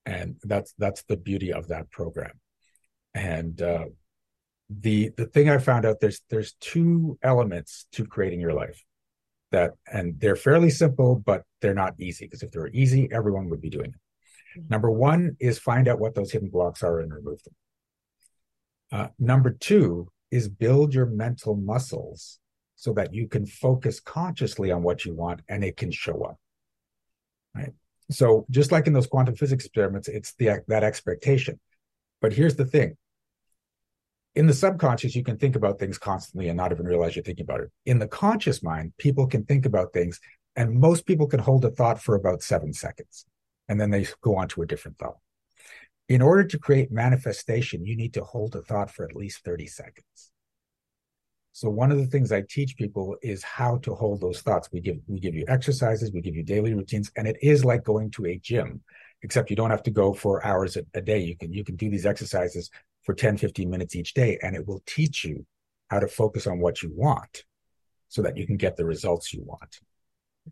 And 0.06 0.38
that's 0.44 0.74
that's 0.78 1.04
the 1.04 1.18
beauty 1.18 1.52
of 1.52 1.68
that 1.68 1.92
program. 1.92 2.40
And 3.14 3.62
uh, 3.62 3.86
the 4.70 5.12
the 5.18 5.26
thing 5.26 5.50
I 5.50 5.58
found 5.58 5.86
out 5.86 6.00
there's 6.00 6.22
there's 6.30 6.54
two 6.62 7.18
elements 7.22 7.88
to 7.94 8.06
creating 8.06 8.40
your 8.40 8.54
life 8.54 8.84
that 9.52 9.72
and 9.92 10.20
they're 10.20 10.36
fairly 10.36 10.70
simple, 10.70 11.22
but 11.26 11.44
they're 11.62 11.74
not 11.74 12.00
easy 12.00 12.26
because 12.26 12.44
if 12.44 12.52
they 12.52 12.60
were 12.60 12.70
easy, 12.74 13.10
everyone 13.12 13.50
would 13.50 13.62
be 13.62 13.70
doing 13.70 13.92
it. 13.92 14.60
Mm-hmm. 14.60 14.68
Number 14.70 14.92
one 14.92 15.38
is 15.40 15.60
find 15.60 15.88
out 15.88 16.00
what 16.00 16.16
those 16.16 16.32
hidden 16.32 16.50
blocks 16.50 16.84
are 16.84 17.00
and 17.00 17.14
remove 17.14 17.42
them. 17.44 17.56
Uh, 18.92 19.08
number 19.20 19.52
two 19.52 20.10
is 20.32 20.48
build 20.48 20.94
your 20.94 21.06
mental 21.06 21.56
muscles 21.56 22.40
so 22.76 22.94
that 22.94 23.14
you 23.14 23.28
can 23.28 23.46
focus 23.46 24.00
consciously 24.00 24.72
on 24.72 24.84
what 24.84 25.04
you 25.04 25.14
want 25.14 25.42
and 25.50 25.64
it 25.64 25.78
can 25.78 25.92
show 25.92 26.24
up. 26.24 26.38
Right. 27.56 27.74
So 28.12 28.46
just 28.50 28.72
like 28.72 28.88
in 28.88 28.94
those 28.94 29.08
quantum 29.08 29.36
physics 29.36 29.66
experiments, 29.66 30.08
it's 30.08 30.34
the 30.36 30.62
that 30.68 30.84
expectation. 30.84 31.60
But 32.22 32.34
here's 32.34 32.56
the 32.56 32.66
thing. 32.66 32.98
In 34.38 34.46
the 34.46 34.54
subconscious, 34.54 35.16
you 35.16 35.24
can 35.24 35.40
think 35.40 35.56
about 35.56 35.80
things 35.80 35.98
constantly 35.98 36.48
and 36.48 36.56
not 36.56 36.72
even 36.72 36.86
realize 36.86 37.16
you're 37.16 37.24
thinking 37.24 37.46
about 37.46 37.62
it. 37.62 37.72
In 37.88 37.98
the 37.98 38.08
conscious 38.08 38.62
mind, 38.62 38.94
people 39.00 39.26
can 39.26 39.44
think 39.44 39.66
about 39.66 39.94
things, 39.94 40.20
and 40.56 40.80
most 40.80 41.08
people 41.08 41.26
can 41.26 41.40
hold 41.40 41.66
a 41.66 41.72
thought 41.72 42.00
for 42.00 42.14
about 42.14 42.44
seven 42.44 42.72
seconds, 42.72 43.26
and 43.68 43.82
then 43.82 43.90
they 43.90 44.06
go 44.22 44.36
on 44.36 44.48
to 44.50 44.62
a 44.62 44.68
different 44.68 45.00
thought. 45.00 45.18
In 46.08 46.22
order 46.22 46.44
to 46.44 46.60
create 46.60 46.92
manifestation, 46.92 47.84
you 47.84 47.98
need 47.98 48.14
to 48.14 48.24
hold 48.24 48.56
a 48.56 48.62
thought 48.62 48.92
for 48.92 49.06
at 49.06 49.16
least 49.16 49.44
30 49.44 49.66
seconds. 49.66 50.32
So 51.52 51.68
one 51.72 51.92
of 51.92 51.98
the 51.98 52.06
things 52.06 52.32
I 52.32 52.44
teach 52.48 52.78
people 52.78 53.18
is 53.24 53.42
how 53.42 53.78
to 53.78 53.96
hold 53.96 54.22
those 54.22 54.42
thoughts. 54.42 54.70
We 54.72 54.82
give 54.82 54.98
we 55.08 55.20
give 55.20 55.34
you 55.34 55.46
exercises, 55.48 56.12
we 56.14 56.22
give 56.22 56.36
you 56.36 56.44
daily 56.44 56.76
routines, 56.76 57.12
and 57.16 57.28
it 57.28 57.38
is 57.42 57.66
like 57.66 57.84
going 57.84 58.12
to 58.12 58.28
a 58.28 58.38
gym, 58.38 58.82
except 59.24 59.50
you 59.50 59.56
don't 59.56 59.72
have 59.72 59.82
to 59.82 59.90
go 59.90 60.14
for 60.14 60.46
hours 60.46 60.78
a, 60.78 60.84
a 60.94 61.02
day. 61.02 61.18
You 61.18 61.36
can 61.36 61.52
you 61.52 61.64
can 61.64 61.76
do 61.76 61.90
these 61.90 62.06
exercises 62.06 62.70
for 63.08 63.14
10, 63.14 63.38
15 63.38 63.70
minutes 63.70 63.96
each 63.96 64.14
day, 64.14 64.38
and 64.44 64.54
it 64.54 64.68
will 64.68 64.84
teach 64.86 65.24
you 65.24 65.46
how 65.90 66.00
to 66.00 66.08
focus 66.08 66.46
on 66.46 66.60
what 66.60 66.84
you 66.84 66.92
want 66.94 67.46
so 68.10 68.22
that 68.22 68.38
you 68.38 68.46
can 68.46 68.58
get 68.58 68.76
the 68.76 68.86
results 68.86 69.34
you 69.34 69.42
want. 69.44 69.80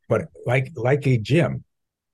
But 0.07 0.29
like 0.45 0.71
like 0.75 1.05
a 1.05 1.17
gym, 1.17 1.65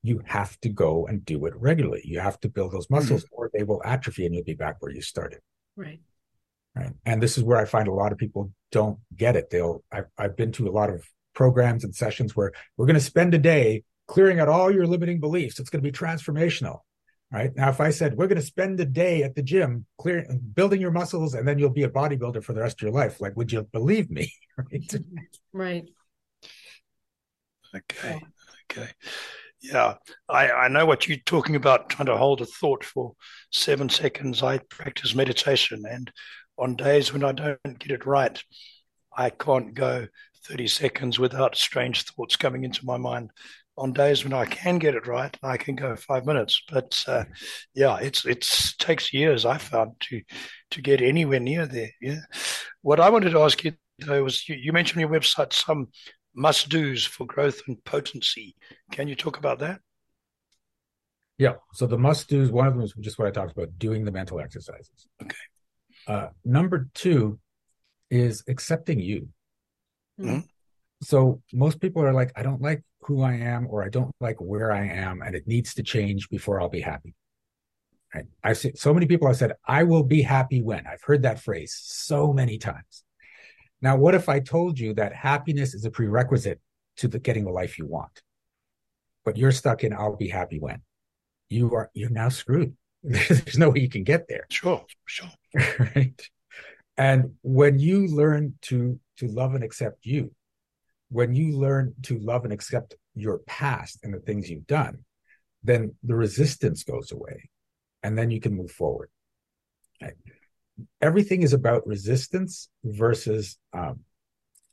you 0.01 0.23
have 0.25 0.59
to 0.61 0.69
go 0.69 1.05
and 1.05 1.23
do 1.23 1.45
it 1.45 1.53
regularly. 1.55 2.01
You 2.03 2.19
have 2.19 2.39
to 2.41 2.49
build 2.49 2.71
those 2.71 2.89
muscles 2.89 3.23
mm-hmm. 3.23 3.35
or 3.35 3.51
they 3.53 3.63
will 3.63 3.81
atrophy 3.85 4.25
and 4.25 4.33
you'll 4.33 4.43
be 4.43 4.55
back 4.55 4.77
where 4.79 4.91
you 4.91 5.01
started. 5.01 5.39
Right. 5.75 5.99
Right. 6.75 6.93
And 7.05 7.21
this 7.21 7.37
is 7.37 7.43
where 7.43 7.57
I 7.57 7.65
find 7.65 7.87
a 7.87 7.93
lot 7.93 8.11
of 8.11 8.17
people 8.17 8.51
don't 8.71 8.97
get 9.15 9.35
it. 9.35 9.49
They'll, 9.49 9.83
I've, 9.91 10.05
I've 10.17 10.37
been 10.37 10.53
to 10.53 10.69
a 10.69 10.71
lot 10.71 10.89
of 10.89 11.05
programs 11.33 11.83
and 11.83 11.93
sessions 11.93 12.35
where 12.35 12.53
we're 12.77 12.85
going 12.85 12.95
to 12.95 13.01
spend 13.01 13.33
a 13.33 13.37
day 13.37 13.83
clearing 14.07 14.39
out 14.39 14.47
all 14.47 14.71
your 14.71 14.87
limiting 14.87 15.19
beliefs. 15.19 15.59
It's 15.59 15.69
going 15.69 15.83
to 15.83 15.91
be 15.91 15.95
transformational. 15.95 16.79
Right. 17.31 17.55
Now, 17.55 17.69
if 17.69 17.79
I 17.79 17.91
said 17.91 18.17
we're 18.17 18.27
going 18.27 18.41
to 18.41 18.45
spend 18.45 18.77
a 18.81 18.85
day 18.85 19.23
at 19.23 19.35
the 19.35 19.41
gym 19.41 19.85
clearing, 19.97 20.41
building 20.53 20.81
your 20.81 20.91
muscles, 20.91 21.33
and 21.33 21.47
then 21.47 21.57
you'll 21.59 21.69
be 21.69 21.83
a 21.83 21.89
bodybuilder 21.89 22.43
for 22.43 22.51
the 22.51 22.59
rest 22.59 22.79
of 22.79 22.81
your 22.81 22.91
life, 22.91 23.21
like, 23.21 23.37
would 23.37 23.53
you 23.53 23.63
believe 23.71 24.09
me? 24.09 24.33
right. 24.73 24.93
Right. 25.53 25.89
Okay. 27.73 28.21
Okay. 28.69 28.89
Yeah, 29.61 29.95
I, 30.27 30.49
I 30.51 30.67
know 30.69 30.85
what 30.85 31.07
you're 31.07 31.17
talking 31.25 31.55
about, 31.55 31.89
trying 31.89 32.07
to 32.07 32.17
hold 32.17 32.41
a 32.41 32.45
thought 32.45 32.83
for 32.83 33.13
seven 33.51 33.89
seconds. 33.89 34.41
I 34.41 34.57
practice 34.57 35.13
meditation, 35.13 35.83
and 35.89 36.11
on 36.57 36.75
days 36.75 37.13
when 37.13 37.23
I 37.23 37.31
don't 37.31 37.79
get 37.79 37.91
it 37.91 38.05
right, 38.05 38.41
I 39.15 39.29
can't 39.29 39.73
go 39.73 40.07
30 40.47 40.67
seconds 40.67 41.19
without 41.19 41.55
strange 41.55 42.03
thoughts 42.03 42.35
coming 42.35 42.63
into 42.63 42.85
my 42.85 42.97
mind. 42.97 43.29
On 43.77 43.93
days 43.93 44.23
when 44.23 44.33
I 44.33 44.45
can 44.45 44.79
get 44.79 44.95
it 44.95 45.07
right, 45.07 45.35
I 45.41 45.57
can 45.57 45.75
go 45.75 45.95
five 45.95 46.25
minutes. 46.25 46.61
But 46.69 47.03
uh, 47.07 47.23
yeah, 47.73 47.97
it's 47.97 48.25
it's 48.25 48.75
takes 48.75 49.13
years 49.13 49.45
I 49.45 49.57
found 49.57 49.93
to 50.01 50.21
to 50.71 50.81
get 50.81 51.01
anywhere 51.01 51.39
near 51.39 51.65
there. 51.65 51.89
Yeah. 52.01 52.19
What 52.81 52.99
I 52.99 53.09
wanted 53.09 53.31
to 53.31 53.39
ask 53.39 53.63
you 53.63 53.73
though 53.99 54.23
was 54.23 54.47
you, 54.47 54.55
you 54.55 54.73
mentioned 54.73 55.03
on 55.03 55.09
your 55.09 55.19
website 55.19 55.53
some 55.53 55.87
must 56.35 56.69
dos 56.69 57.05
for 57.05 57.25
growth 57.25 57.61
and 57.67 57.83
potency. 57.83 58.55
Can 58.91 59.07
you 59.07 59.15
talk 59.15 59.37
about 59.37 59.59
that? 59.59 59.79
Yeah. 61.37 61.53
So 61.73 61.87
the 61.87 61.97
must 61.97 62.29
dos, 62.29 62.51
one 62.51 62.67
of 62.67 62.73
them 62.75 62.83
is 62.83 62.93
just 62.99 63.17
what 63.17 63.27
I 63.27 63.31
talked 63.31 63.53
about, 63.57 63.79
doing 63.79 64.05
the 64.05 64.11
mental 64.11 64.39
exercises. 64.39 65.07
Okay. 65.21 65.35
Uh, 66.07 66.27
number 66.45 66.89
two 66.93 67.39
is 68.09 68.43
accepting 68.47 68.99
you. 68.99 69.29
Mm-hmm. 70.19 70.39
So 71.01 71.41
most 71.51 71.79
people 71.79 72.03
are 72.03 72.13
like, 72.13 72.31
I 72.35 72.43
don't 72.43 72.61
like 72.61 72.83
who 73.03 73.21
I 73.21 73.33
am, 73.33 73.67
or 73.69 73.83
I 73.83 73.89
don't 73.89 74.13
like 74.19 74.39
where 74.39 74.71
I 74.71 74.85
am, 74.85 75.21
and 75.21 75.35
it 75.35 75.47
needs 75.47 75.73
to 75.75 75.83
change 75.83 76.29
before 76.29 76.61
I'll 76.61 76.69
be 76.69 76.81
happy. 76.81 77.13
Right? 78.13 78.25
I've 78.43 78.57
seen 78.57 78.75
so 78.75 78.93
many 78.93 79.05
people 79.05 79.27
have 79.27 79.37
said, 79.37 79.53
I 79.65 79.83
will 79.83 80.03
be 80.03 80.21
happy 80.21 80.61
when. 80.61 80.85
I've 80.85 81.01
heard 81.01 81.23
that 81.23 81.39
phrase 81.39 81.79
so 81.81 82.33
many 82.33 82.57
times. 82.57 83.03
Now, 83.81 83.95
what 83.95 84.15
if 84.15 84.29
I 84.29 84.39
told 84.39 84.77
you 84.77 84.93
that 84.95 85.13
happiness 85.13 85.73
is 85.73 85.85
a 85.85 85.91
prerequisite 85.91 86.59
to 86.97 87.07
the, 87.07 87.19
getting 87.19 87.45
the 87.45 87.51
life 87.51 87.79
you 87.79 87.87
want? 87.87 88.21
But 89.25 89.37
you're 89.37 89.51
stuck 89.51 89.83
in 89.83 89.93
I'll 89.93 90.15
be 90.15 90.27
happy 90.27 90.59
when. 90.59 90.81
You 91.49 91.73
are 91.73 91.89
you're 91.93 92.09
now 92.09 92.29
screwed. 92.29 92.75
There's 93.03 93.57
no 93.57 93.69
way 93.69 93.79
you 93.79 93.89
can 93.89 94.03
get 94.03 94.27
there. 94.27 94.45
Sure, 94.49 94.85
sure. 95.05 95.29
right. 95.95 96.29
And 96.97 97.35
when 97.41 97.79
you 97.79 98.07
learn 98.07 98.55
to 98.63 98.99
to 99.17 99.27
love 99.27 99.55
and 99.55 99.63
accept 99.63 100.05
you, 100.05 100.31
when 101.11 101.35
you 101.35 101.57
learn 101.57 101.93
to 102.03 102.17
love 102.19 102.45
and 102.45 102.53
accept 102.53 102.95
your 103.15 103.39
past 103.39 103.99
and 104.03 104.13
the 104.13 104.19
things 104.19 104.49
you've 104.49 104.65
done, 104.65 104.99
then 105.61 105.93
the 106.03 106.15
resistance 106.15 106.83
goes 106.83 107.11
away, 107.11 107.49
and 108.01 108.17
then 108.17 108.31
you 108.31 108.39
can 108.39 108.55
move 108.55 108.71
forward. 108.71 109.09
Right? 110.01 110.13
Everything 111.01 111.41
is 111.41 111.53
about 111.53 111.85
resistance 111.85 112.69
versus 112.83 113.57
um, 113.73 113.99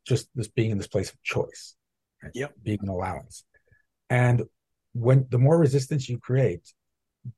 just 0.07 0.29
this 0.35 0.48
being 0.48 0.70
in 0.70 0.79
this 0.79 0.87
place 0.87 1.11
of 1.11 1.22
choice. 1.22 1.74
Right? 2.22 2.33
Yep. 2.35 2.55
being 2.62 2.79
an 2.83 2.88
allowance. 2.88 3.44
And 4.09 4.44
when 4.92 5.27
the 5.31 5.38
more 5.38 5.59
resistance 5.59 6.09
you 6.09 6.18
create, 6.18 6.72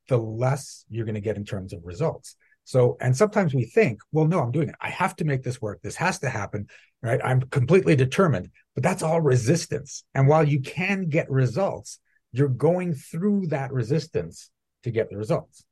the 0.09 0.19
less 0.19 0.85
you're 0.89 1.05
going 1.05 1.15
to 1.15 1.21
get 1.21 1.37
in 1.37 1.45
terms 1.45 1.73
of 1.73 1.81
results. 1.85 2.37
So, 2.71 2.97
and 3.01 3.17
sometimes 3.17 3.53
we 3.53 3.65
think, 3.65 3.99
well, 4.13 4.29
no, 4.29 4.39
I'm 4.39 4.53
doing 4.53 4.69
it. 4.69 4.77
I 4.81 4.91
have 4.91 5.17
to 5.17 5.25
make 5.25 5.43
this 5.43 5.61
work. 5.61 5.81
This 5.83 5.97
has 5.97 6.21
to 6.21 6.31
happen, 6.31 6.69
right? 7.03 7.21
I'm 7.25 7.41
completely 7.41 7.97
determined, 7.97 8.51
but 8.77 8.85
that's 8.85 9.03
all 9.03 9.21
resistance. 9.21 10.05
And 10.15 10.29
while 10.29 10.45
you 10.45 10.61
can 10.61 11.09
get 11.09 11.29
results, 11.29 11.99
you're 12.31 12.47
going 12.47 12.95
through 12.95 13.49
that 13.49 13.73
resistance 13.73 14.53
to 14.85 14.93
get 14.93 15.11
the 15.11 15.17
results. 15.17 15.65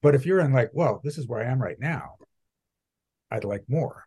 But 0.00 0.14
if 0.14 0.24
you're 0.24 0.38
in 0.38 0.52
like, 0.52 0.70
well, 0.72 1.00
this 1.02 1.18
is 1.18 1.26
where 1.26 1.40
I 1.40 1.50
am 1.50 1.60
right 1.60 1.80
now, 1.80 2.14
I'd 3.32 3.42
like 3.42 3.64
more, 3.66 4.04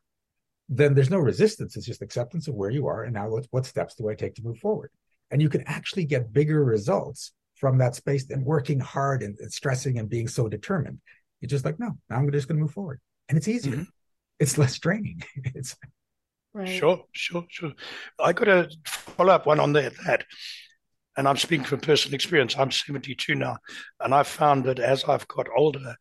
then 0.70 0.94
there's 0.94 1.10
no 1.10 1.20
resistance. 1.20 1.76
It's 1.76 1.86
just 1.86 2.02
acceptance 2.02 2.48
of 2.48 2.56
where 2.56 2.70
you 2.70 2.88
are. 2.88 3.04
And 3.04 3.14
now 3.14 3.28
what, 3.28 3.46
what 3.52 3.66
steps 3.66 3.94
do 3.96 4.08
I 4.08 4.16
take 4.16 4.36
to 4.36 4.42
move 4.42 4.60
forward? 4.60 4.90
And 5.32 5.42
you 5.42 5.50
can 5.50 5.64
actually 5.68 6.06
get 6.06 6.32
bigger 6.32 6.64
results 6.64 7.34
from 7.56 7.78
that 7.80 7.96
space 7.96 8.26
than 8.26 8.46
working 8.46 8.80
hard 8.80 9.22
and, 9.22 9.38
and 9.40 9.52
stressing 9.52 10.00
and 10.00 10.08
being 10.08 10.30
so 10.30 10.48
determined. 10.48 11.00
You're 11.42 11.50
just 11.50 11.66
like, 11.66 11.80
no, 11.80 11.98
I'm 12.10 12.32
just 12.32 12.48
going 12.48 12.58
to 12.58 12.64
move 12.64 12.72
forward. 12.72 13.00
And 13.30 13.38
it's 13.38 13.48
easier. 13.48 13.74
Mm-hmm. 13.74 13.84
It's 14.40 14.58
less 14.58 14.78
draining. 14.80 15.24
it's 15.44 15.76
right. 16.54 16.68
Sure, 16.68 17.04
sure, 17.12 17.46
sure. 17.50 17.74
I 18.20 18.34
got 18.34 18.48
a 18.48 18.70
follow 18.86 19.34
up 19.34 19.46
one 19.46 19.60
on 19.60 19.74
that. 19.74 19.94
that. 20.06 20.26
And 21.18 21.28
I'm 21.28 21.38
speaking 21.38 21.66
from 21.66 21.80
personal 21.80 22.16
experience. 22.16 22.58
I'm 22.58 22.72
72 22.72 23.36
now. 23.36 23.58
And 24.02 24.14
I've 24.14 24.28
found 24.28 24.66
that 24.66 24.80
as 24.80 25.06
I've 25.06 25.28
got 25.28 25.48
older, 25.56 25.96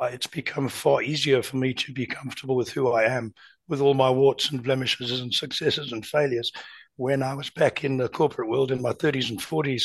it's 0.00 0.26
become 0.26 0.68
far 0.68 1.02
easier 1.02 1.42
for 1.42 1.56
me 1.56 1.74
to 1.74 1.92
be 1.92 2.06
comfortable 2.06 2.56
with 2.56 2.70
who 2.70 2.92
I 2.92 3.04
am, 3.04 3.34
with 3.68 3.80
all 3.80 3.94
my 3.94 4.10
warts 4.10 4.50
and 4.50 4.62
blemishes 4.62 5.20
and 5.20 5.32
successes 5.32 5.92
and 5.92 6.04
failures. 6.04 6.52
When 6.96 7.22
I 7.22 7.34
was 7.34 7.50
back 7.50 7.84
in 7.84 7.96
the 7.96 8.08
corporate 8.08 8.48
world 8.48 8.70
in 8.70 8.82
my 8.82 8.92
30s 8.92 9.30
and 9.30 9.40
40s, 9.40 9.84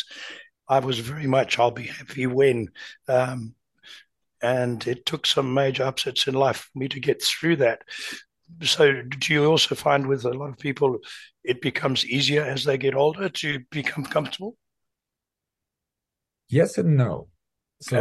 I 0.67 0.79
was 0.79 0.99
very 0.99 1.27
much, 1.27 1.59
I'll 1.59 1.71
be 1.71 1.87
happy 1.87 2.27
when. 2.27 2.69
Um, 3.07 3.53
and 4.41 4.85
it 4.87 5.05
took 5.05 5.25
some 5.25 5.53
major 5.53 5.83
upsets 5.83 6.27
in 6.27 6.33
life 6.33 6.69
for 6.71 6.79
me 6.79 6.87
to 6.89 6.99
get 6.99 7.23
through 7.23 7.57
that. 7.57 7.81
So, 8.63 9.01
do 9.01 9.33
you 9.33 9.45
also 9.45 9.75
find 9.75 10.07
with 10.07 10.23
a 10.25 10.33
lot 10.33 10.49
of 10.49 10.57
people, 10.57 10.99
it 11.43 11.61
becomes 11.61 12.05
easier 12.05 12.43
as 12.43 12.63
they 12.63 12.77
get 12.77 12.95
older 12.95 13.29
to 13.29 13.59
become 13.71 14.05
comfortable? 14.05 14.55
Yes 16.49 16.77
and 16.77 16.95
no. 16.95 17.27
So, 17.81 17.97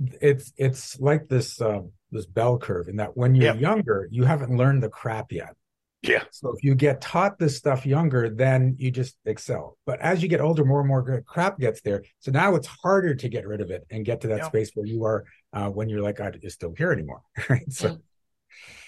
okay. 0.00 0.16
it's 0.22 0.52
it's 0.56 0.98
like 1.00 1.28
this 1.28 1.60
uh, 1.60 1.82
this 2.10 2.26
bell 2.26 2.58
curve 2.58 2.88
in 2.88 2.96
that 2.96 3.16
when 3.16 3.34
you're 3.34 3.54
younger, 3.54 4.08
you 4.10 4.24
haven't 4.24 4.56
learned 4.56 4.82
the 4.82 4.88
crap 4.88 5.32
yet. 5.32 5.54
Yeah. 6.02 6.22
So 6.30 6.54
if 6.56 6.62
you 6.62 6.74
get 6.74 7.00
taught 7.00 7.38
this 7.38 7.56
stuff 7.56 7.84
younger, 7.84 8.30
then 8.30 8.76
you 8.78 8.90
just 8.90 9.16
excel. 9.24 9.76
But 9.84 10.00
as 10.00 10.22
you 10.22 10.28
get 10.28 10.40
older, 10.40 10.64
more 10.64 10.80
and 10.80 10.88
more 10.88 11.22
crap 11.26 11.58
gets 11.58 11.80
there. 11.80 12.04
So 12.20 12.30
now 12.30 12.54
it's 12.54 12.68
harder 12.68 13.14
to 13.16 13.28
get 13.28 13.46
rid 13.46 13.60
of 13.60 13.70
it 13.70 13.84
and 13.90 14.04
get 14.04 14.20
to 14.20 14.28
that 14.28 14.38
Yeah. 14.38 14.46
space 14.46 14.70
where 14.74 14.86
you 14.86 15.04
are 15.04 15.24
uh, 15.52 15.68
when 15.70 15.88
you're 15.88 16.02
like, 16.02 16.20
I 16.20 16.30
just 16.30 16.60
don't 16.60 16.76
care 16.76 16.92
anymore. 16.92 17.22
Right. 17.48 17.70
So 17.72 17.98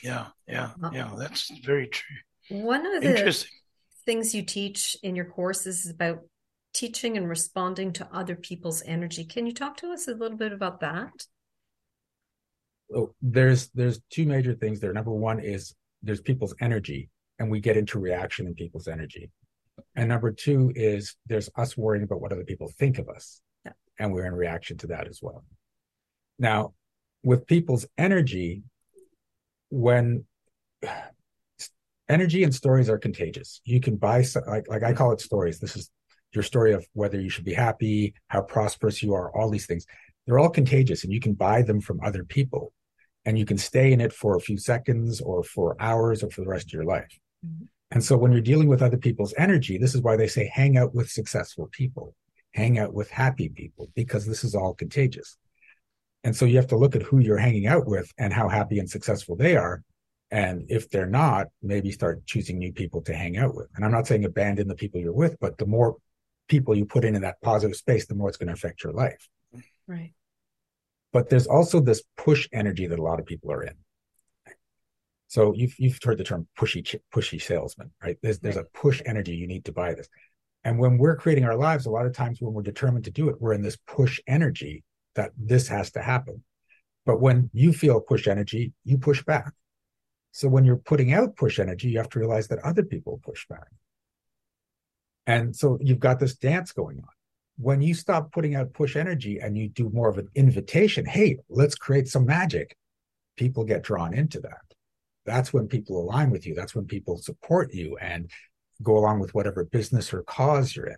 Yeah, 0.03 0.27
yeah, 0.49 0.70
Uh, 0.83 0.90
yeah. 0.92 1.12
That's 1.18 1.51
very 1.64 1.88
true. 1.88 2.16
One 2.51 2.85
of 2.87 3.03
the 3.03 3.11
Interesting. 3.16 3.51
things 4.07 4.35
you 4.35 4.42
teach 4.42 4.96
in 5.03 5.14
your 5.14 5.27
courses 5.27 5.85
is 5.85 5.90
about 5.90 6.20
teaching 6.73 7.16
and 7.16 7.29
responding 7.29 7.92
to 7.94 8.09
other 8.12 8.37
people's 8.37 8.83
energy. 8.87 9.25
Can 9.25 9.46
you 9.46 9.53
talk 9.53 9.77
to 9.79 9.90
us 9.92 10.09
a 10.09 10.14
little 10.14 10.37
bit 10.38 10.53
about 10.53 10.81
that? 10.81 11.12
oh, 12.94 13.14
there's 13.23 13.68
there's 13.68 14.01
two 14.11 14.27
major 14.27 14.55
things 14.55 14.81
there. 14.81 14.92
Number 14.92 15.12
one 15.12 15.38
is 15.40 15.75
there's 16.03 16.20
people's 16.20 16.55
energy, 16.61 17.09
and 17.38 17.51
we 17.51 17.61
get 17.61 17.77
into 17.77 17.99
reaction 18.01 18.46
in 18.46 18.55
people's 18.55 18.88
energy. 18.88 19.31
And 19.96 20.09
number 20.09 20.31
two 20.33 20.73
is 20.75 21.14
there's 21.27 21.49
us 21.57 21.77
worrying 21.77 22.03
about 22.05 22.20
what 22.20 22.33
other 22.33 22.44
people 22.44 22.68
think 22.79 22.99
of 22.99 23.09
us, 23.09 23.40
Yeah. 23.64 23.73
and 23.99 24.12
we're 24.12 24.27
in 24.27 24.35
reaction 24.35 24.77
to 24.79 24.87
that 24.88 25.07
as 25.09 25.20
well. 25.23 25.44
Now, 26.40 26.72
with 27.22 27.46
people's 27.46 27.87
energy, 27.98 28.62
when 29.68 30.24
energy 32.09 32.42
and 32.42 32.55
stories 32.55 32.88
are 32.88 32.98
contagious, 32.98 33.61
you 33.64 33.81
can 33.81 33.96
buy 33.96 34.24
like 34.48 34.66
like 34.68 34.83
I 34.83 34.94
call 34.94 35.12
it 35.12 35.20
stories. 35.20 35.61
This 35.61 35.76
is 35.76 35.90
your 36.33 36.42
story 36.42 36.72
of 36.72 36.85
whether 36.94 37.20
you 37.20 37.29
should 37.29 37.44
be 37.44 37.53
happy, 37.53 38.14
how 38.29 38.40
prosperous 38.40 39.03
you 39.03 39.14
are, 39.14 39.31
all 39.37 39.50
these 39.50 39.66
things. 39.66 39.87
They're 40.26 40.38
all 40.38 40.48
contagious, 40.48 41.05
and 41.05 41.12
you 41.12 41.20
can 41.20 41.35
buy 41.35 41.62
them 41.62 41.81
from 41.81 42.00
other 42.03 42.24
people 42.24 42.72
and 43.26 43.38
you 43.38 43.44
can 43.44 43.59
stay 43.59 43.92
in 43.92 44.00
it 44.00 44.12
for 44.12 44.35
a 44.35 44.40
few 44.40 44.57
seconds 44.57 45.20
or 45.20 45.42
for 45.42 45.76
hours 45.79 46.22
or 46.22 46.31
for 46.31 46.40
the 46.40 46.48
rest 46.48 46.68
of 46.68 46.72
your 46.72 46.85
life. 46.85 47.18
Mhm. 47.44 47.68
And 47.90 48.03
so 48.05 48.16
when 48.16 48.33
you're 48.33 48.40
dealing 48.40 48.68
with 48.68 48.83
other 48.83 48.96
people's 48.96 49.35
energy, 49.37 49.76
this 49.76 49.94
is 49.94 50.00
why 50.00 50.16
they 50.16 50.29
say 50.29 50.46
hang 50.46 50.79
out 50.79 50.94
with 50.94 51.11
successful 51.11 51.68
people, 51.70 52.14
hang 52.53 52.79
out 52.79 52.94
with 52.94 53.11
happy 53.11 53.48
people, 53.48 53.90
because 53.94 54.24
this 54.24 54.42
is 54.42 54.55
all 54.55 54.74
contagious. 54.74 55.37
And 56.24 56.37
so 56.37 56.44
you 56.44 56.56
have 56.56 56.66
to 56.68 56.76
look 56.76 56.94
at 56.96 57.02
who 57.02 57.18
you're 57.18 57.38
hanging 57.38 57.66
out 57.66 57.87
with 57.87 58.12
and 58.18 58.33
how 58.33 58.48
happy 58.48 58.78
and 58.78 58.88
successful 58.90 59.37
they 59.37 59.56
are. 59.56 59.83
And 60.30 60.64
if 60.68 60.90
they're 60.90 61.06
not, 61.06 61.48
maybe 61.62 61.90
start 61.90 62.24
choosing 62.26 62.59
new 62.59 62.72
people 62.72 63.00
to 63.02 63.14
hang 63.14 63.37
out 63.37 63.54
with. 63.54 63.68
And 63.74 63.85
I'm 63.85 63.90
not 63.90 64.06
saying 64.06 64.24
abandon 64.24 64.68
the 64.68 64.74
people 64.76 65.00
you're 65.00 65.12
with, 65.12 65.37
but 65.40 65.59
the 65.59 65.66
more 65.66 65.96
people 66.48 66.74
you 66.76 66.85
put 66.85 67.04
into 67.04 67.20
that 67.20 67.40
positive 67.42 67.76
space, 67.76 68.06
the 68.06 68.14
more 68.14 68.28
it's 68.28 68.37
going 68.38 68.48
to 68.48 68.52
affect 68.52 68.85
your 68.85 68.92
life 68.92 69.28
Right. 69.87 70.12
but 71.12 71.28
there's 71.28 71.46
also 71.48 71.80
this 71.80 72.02
push 72.16 72.48
energy 72.52 72.87
that 72.87 72.98
a 72.98 73.02
lot 73.02 73.18
of 73.18 73.26
people 73.26 73.50
are 73.50 73.64
in. 73.64 73.74
So 75.28 75.52
you've 75.54 75.74
you've 75.78 75.98
heard 76.02 76.18
the 76.18 76.24
term 76.24 76.46
pushy 76.59 76.83
pushy 77.14 77.40
salesman, 77.40 77.90
right? 78.02 78.16
There's 78.22 78.38
there's 78.40 78.56
a 78.56 78.64
push 78.74 79.00
energy 79.06 79.35
you 79.35 79.46
need 79.46 79.64
to 79.66 79.72
buy 79.72 79.94
this. 79.94 80.09
And 80.64 80.78
when 80.78 80.98
we're 80.98 81.16
creating 81.16 81.44
our 81.44 81.56
lives, 81.56 81.87
a 81.87 81.90
lot 81.90 82.06
of 82.06 82.12
times 82.12 82.40
when 82.40 82.52
we're 82.52 82.62
determined 82.62 83.04
to 83.04 83.11
do 83.11 83.28
it, 83.30 83.40
we're 83.40 83.52
in 83.54 83.62
this 83.62 83.76
push 83.87 84.20
energy 84.26 84.83
that 85.20 85.33
this 85.37 85.68
has 85.68 85.90
to 85.92 86.02
happen. 86.02 86.42
But 87.04 87.20
when 87.20 87.50
you 87.52 87.72
feel 87.72 88.00
push 88.00 88.26
energy, 88.26 88.72
you 88.85 88.96
push 88.98 89.22
back. 89.22 89.52
So 90.33 90.48
when 90.48 90.64
you're 90.64 90.76
putting 90.76 91.12
out 91.12 91.37
push 91.37 91.59
energy, 91.59 91.90
you 91.90 91.98
have 91.98 92.09
to 92.11 92.18
realize 92.18 92.48
that 92.48 92.61
other 92.61 92.85
people 92.85 93.20
push 93.22 93.46
back. 93.48 93.68
And 95.26 95.54
so 95.54 95.78
you've 95.80 96.00
got 96.00 96.18
this 96.18 96.37
dance 96.37 96.72
going 96.72 96.98
on 96.98 97.14
when 97.56 97.83
you 97.83 97.92
stop 97.92 98.33
putting 98.33 98.54
out 98.54 98.72
push 98.72 98.96
energy 98.96 99.38
and 99.38 99.59
you 99.59 99.68
do 99.68 99.90
more 99.90 100.09
of 100.09 100.16
an 100.16 100.28
invitation, 100.35 101.04
hey, 101.04 101.37
let's 101.50 101.74
create 101.74 102.09
some 102.09 102.24
magic, 102.24 102.74
people 103.37 103.64
get 103.64 103.83
drawn 103.83 104.14
into 104.14 104.40
that. 104.40 104.64
That's 105.26 105.52
when 105.52 105.68
people 105.68 106.00
align 106.00 106.30
with 106.30 106.46
you. 106.46 106.54
That's 106.54 106.74
when 106.74 106.87
people 106.87 107.18
support 107.18 107.74
you 107.74 107.98
and 107.98 108.30
go 108.83 108.96
along 108.96 109.20
with 109.20 109.35
whatever 109.35 109.62
business 109.64 110.14
or 110.14 110.22
cause 110.22 110.74
you're 110.74 110.87
in 110.87 110.96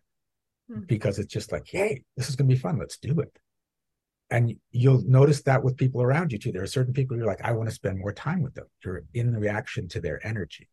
Hmm. 0.69 0.81
because 0.87 1.19
it's 1.19 1.33
just 1.33 1.51
like, 1.51 1.67
hey, 1.67 2.05
this 2.17 2.29
is 2.29 2.37
going 2.37 2.49
to 2.49 2.55
be 2.55 2.61
fun. 2.61 2.79
Let's 2.79 2.99
do 2.99 3.19
it. 3.21 3.37
And 4.33 4.55
you'll 4.71 5.03
notice 5.07 5.43
that 5.43 5.63
with 5.63 5.77
people 5.77 6.01
around 6.01 6.33
you 6.33 6.39
too. 6.39 6.53
There 6.53 6.63
are 6.63 6.67
certain 6.79 6.95
people 6.95 7.17
you're 7.19 7.27
like, 7.27 7.43
I 7.45 7.53
want 7.53 7.69
to 7.69 7.75
spend 7.75 7.99
more 7.99 8.15
time 8.15 8.41
with 8.43 8.55
them. 8.55 8.65
You're 8.83 9.03
in 9.13 9.37
reaction 9.37 9.89
to 9.89 10.01
their 10.01 10.27
energy. 10.27 10.71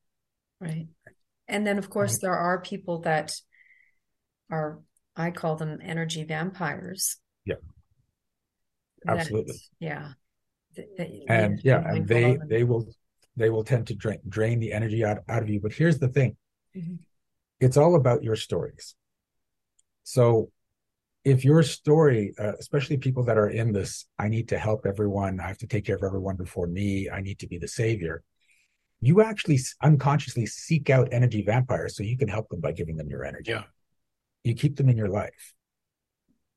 Right. 0.62 0.88
And 1.48 1.68
then, 1.68 1.78
of 1.78 1.90
course, 1.90 2.14
Right. 2.14 2.22
there 2.22 2.38
are 2.38 2.62
people 2.62 3.00
that 3.02 3.34
are, 4.50 4.80
I 5.16 5.32
call 5.32 5.58
them 5.58 5.80
energy 5.84 6.24
vampires. 6.24 7.18
Yeah. 7.44 7.56
That- 9.04 9.18
Absolutely. 9.18 9.56
yeah. 9.80 10.14
Th- 10.76 10.88
th- 10.96 11.24
and 11.28 11.60
yeah 11.64 11.82
have 11.82 11.96
to 11.96 12.02
be 12.04 12.24
and 12.24 12.42
they 12.50 12.56
they 12.58 12.64
will 12.64 12.88
they 13.36 13.50
will 13.50 13.64
tend 13.64 13.88
to 13.88 13.96
drain 13.96 14.20
drain 14.30 14.60
the 14.60 14.72
energy 14.72 15.04
out, 15.04 15.18
out 15.28 15.42
of 15.42 15.50
you 15.50 15.60
but 15.60 15.74
here's 15.74 15.98
the 15.98 16.08
thing 16.10 16.38
Mhm. 16.78 17.00
it's 17.60 17.76
all 17.76 17.96
about 17.96 18.22
your 18.24 18.36
stories 18.36 18.96
so 20.04 20.52
if 21.26 21.44
your 21.44 21.64
story 21.64 22.34
uh, 22.40 22.54
especially 22.60 22.98
people 22.98 23.24
that 23.24 23.38
are 23.38 23.50
in 23.50 23.72
this 23.74 24.06
i 24.18 24.28
need 24.28 24.50
to 24.50 24.58
help 24.58 24.86
everyone. 24.86 25.40
I 25.40 25.48
have 25.48 25.58
to 25.60 25.68
take 25.68 25.86
care 25.86 25.96
of 25.96 26.04
everyone 26.04 26.36
before 26.36 26.68
me. 26.68 27.10
I 27.10 27.22
need 27.22 27.40
to 27.40 27.48
be 27.48 27.58
the 27.58 27.68
savior 27.68 28.24
you 29.02 29.22
actually 29.22 29.60
unconsciously 29.82 30.46
seek 30.46 30.90
out 30.90 31.08
energy 31.14 31.42
vampires 31.42 31.96
so 31.96 32.04
you 32.04 32.18
can 32.18 32.28
help 32.28 32.50
them 32.50 32.60
by 32.60 32.74
giving 32.74 32.98
them 32.98 33.10
your 33.10 33.24
energy. 33.24 33.52
Yeah. 33.52 33.64
you 34.44 34.54
keep 34.56 34.76
them 34.76 34.90
in 34.90 34.98
your 34.98 35.10
life 35.10 35.54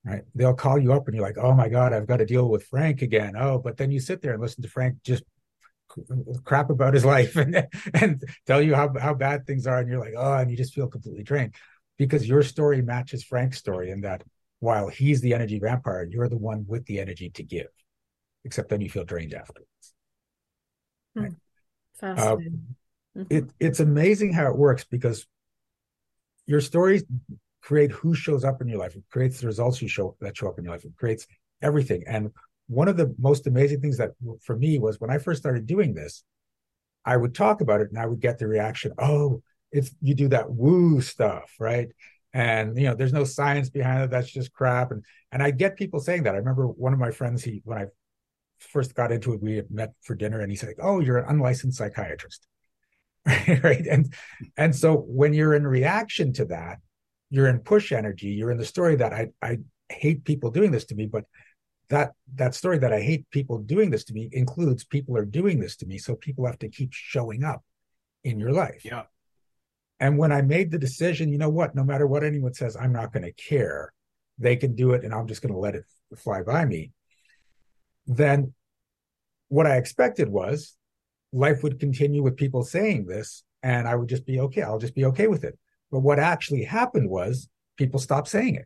right? 0.05 0.23
They'll 0.35 0.55
call 0.55 0.79
you 0.81 0.93
up 0.93 1.07
and 1.07 1.15
you're 1.15 1.27
like 1.27 1.39
oh 1.39 1.53
my 1.55 1.69
god 1.69 1.93
i've 1.93 2.07
got 2.07 2.19
to 2.19 2.27
deal 2.27 2.49
with 2.49 2.65
frank 2.65 3.03
again. 3.03 3.35
Oh 3.37 3.59
but 3.59 3.77
then 3.77 3.91
you 3.91 4.01
sit 4.01 4.23
there 4.23 4.33
and 4.33 4.43
listen 4.43 4.63
to 4.63 4.69
frank 4.69 5.03
just 5.05 5.25
crap 6.45 6.71
about 6.71 6.95
his 6.95 7.05
life 7.15 7.37
and 7.37 7.67
and 7.95 8.25
tell 8.47 8.63
you 8.63 8.75
how 8.75 8.93
how 8.99 9.15
bad 9.15 9.47
things 9.47 9.67
are 9.67 9.79
and 9.79 9.89
you're 9.89 10.01
like 10.01 10.15
oh 10.17 10.35
and 10.35 10.51
you 10.51 10.57
just 10.57 10.75
feel 10.75 10.89
completely 10.89 11.23
drained 11.23 11.55
because 11.99 12.27
your 12.27 12.43
story 12.43 12.81
matches 12.83 13.23
frank's 13.23 13.59
story 13.59 13.91
and 13.91 14.05
that 14.05 14.23
while 14.63 14.89
he's 14.89 15.21
the 15.21 15.35
energy 15.35 15.59
vampire 15.59 16.07
you're 16.11 16.29
the 16.29 16.39
one 16.51 16.65
with 16.69 16.85
the 16.87 17.01
energy 17.01 17.29
to 17.31 17.43
give 17.43 17.73
except 18.45 18.69
then 18.69 18.81
you 18.81 18.91
feel 18.91 19.05
drained 19.05 19.35
afterwards 19.35 19.95
Fascinating. 21.95 22.77
Mhm. 23.17 23.27
it 23.31 23.45
it's 23.61 23.81
amazing 23.81 24.33
how 24.33 24.47
it 24.51 24.57
works 24.57 24.85
because 24.85 25.27
your 26.47 26.61
stories 26.61 27.05
create 27.63 27.93
who 27.93 28.15
shows 28.15 28.45
up 28.45 28.61
in 28.61 28.69
your 28.69 28.79
life. 28.79 28.97
It 28.97 29.05
creates 29.11 29.41
the 29.41 29.47
results 29.47 29.81
you 29.81 29.89
show 29.89 30.17
that 30.21 30.37
show 30.37 30.49
up 30.49 30.59
in 30.59 30.65
your 30.65 30.75
life. 30.75 30.85
It 30.85 30.97
creates 30.97 31.27
everything. 31.63 32.05
And 32.07 32.31
one 32.69 32.89
of 32.89 32.97
the 32.97 33.15
most 33.19 33.47
amazing 33.47 33.81
things 33.81 33.99
that 33.99 34.13
for 34.43 34.57
me 34.57 34.79
was 34.79 35.01
when 35.01 35.11
I 35.11 35.19
first 35.19 35.41
started 35.41 35.67
doing 35.67 35.95
this, 35.95 36.25
I 37.05 37.17
would 37.17 37.35
talk 37.35 37.61
about 37.61 37.81
it 37.81 37.91
and 37.91 37.99
I 37.99 38.07
would 38.07 38.21
get 38.21 38.39
the 38.39 38.47
reaction, 38.47 38.93
oh, 38.99 39.43
it's 39.73 39.93
you 40.03 40.15
do 40.15 40.29
that 40.29 40.51
woo 40.53 41.01
stuff, 41.01 41.53
right? 41.59 41.89
And 42.35 42.77
you 42.79 42.85
know, 42.85 42.95
there's 42.95 43.13
no 43.13 43.25
science 43.25 43.69
behind 43.69 44.05
it. 44.05 44.11
That's 44.11 44.31
just 44.31 44.53
crap. 44.53 44.91
And 44.91 45.05
and 45.31 45.43
I 45.43 45.51
get 45.51 45.77
people 45.77 46.01
saying 46.01 46.23
that. 46.25 46.35
I 46.35 46.39
remember 46.39 46.67
one 46.67 46.93
of 46.93 46.99
my 46.99 47.11
friends, 47.11 47.45
he 47.45 47.61
when 47.65 47.79
I 47.79 47.87
first 48.59 48.95
got 48.95 49.13
into 49.13 49.33
it, 49.33 49.43
we 49.43 49.57
had 49.57 49.71
met 49.71 49.93
for 50.03 50.15
dinner 50.15 50.41
and 50.41 50.51
he 50.51 50.57
said, 50.57 50.75
Oh, 50.81 51.01
you're 51.01 51.19
an 51.19 51.29
unlicensed 51.29 51.79
psychiatrist. 51.79 52.47
right. 53.27 53.87
And 53.87 54.13
and 54.57 54.75
so 54.75 54.97
when 54.97 55.35
you're 55.35 55.55
in 55.55 55.67
reaction 55.67 56.33
to 56.35 56.47
that, 56.47 56.79
you're 57.31 57.49
in 57.49 57.61
push 57.61 57.93
energy, 57.93 58.29
you're 58.29 58.51
in 58.51 58.59
the 58.59 58.65
story 58.65 58.97
that 58.97 59.13
I 59.13 59.29
I 59.43 59.59
hate 59.89 60.25
people 60.25 60.51
doing 60.51 60.71
this 60.71 60.87
to 60.87 60.95
me, 60.95 61.07
but 61.07 61.25
that 61.89 62.13
that 62.35 62.55
story 62.55 62.79
that 62.79 62.93
I 62.93 63.01
hate 63.01 63.31
people 63.31 63.59
doing 63.59 63.91
this 63.91 64.05
to 64.05 64.15
me 64.15 64.29
includes 64.33 64.85
people 64.85 65.17
are 65.17 65.25
doing 65.25 65.61
this 65.61 65.77
to 65.77 65.87
me. 65.87 65.99
So 65.99 66.15
people 66.15 66.47
have 66.47 66.59
to 66.61 66.69
keep 66.69 66.93
showing 66.93 67.45
up 67.45 67.63
in 68.25 68.41
your 68.41 68.53
life. 68.53 68.85
Yeah. 68.85 69.03
And 70.03 70.19
when 70.19 70.33
I 70.33 70.43
made 70.43 70.73
the 70.73 70.81
decision, 70.81 71.31
you 71.31 71.39
know 71.39 71.49
what, 71.49 71.77
no 71.77 71.85
matter 71.85 72.09
what 72.09 72.25
anyone 72.25 72.55
says, 72.55 72.77
I'm 72.77 72.93
not 72.93 73.13
going 73.13 73.23
to 73.23 73.31
care. 73.31 73.93
They 74.37 74.57
can 74.57 74.75
do 74.75 74.95
it 74.95 75.05
and 75.05 75.15
I'm 75.15 75.29
just 75.29 75.43
going 75.43 75.55
to 75.55 75.61
let 75.61 75.77
it 75.77 75.85
fly 76.17 76.43
by 76.43 76.65
me. 76.65 76.91
Then 78.09 78.53
what 79.47 79.69
I 79.69 79.77
expected 79.77 80.29
was 80.29 80.77
life 81.33 81.63
would 81.63 81.79
continue 81.79 82.21
with 82.21 82.37
people 82.37 82.65
saying 82.65 83.07
this 83.07 83.45
and 83.63 83.87
I 83.87 83.95
would 83.95 84.09
just 84.09 84.27
be 84.27 84.41
okay. 84.41 84.63
I'll 84.63 84.81
just 84.81 84.97
be 84.97 85.05
okay 85.05 85.29
with 85.29 85.45
it. 85.45 85.57
But 85.93 86.01
what 86.01 86.19
actually 86.19 86.65
happened 86.65 87.09
was 87.09 87.49
people 87.77 88.01
stopped 88.01 88.27
saying 88.27 88.57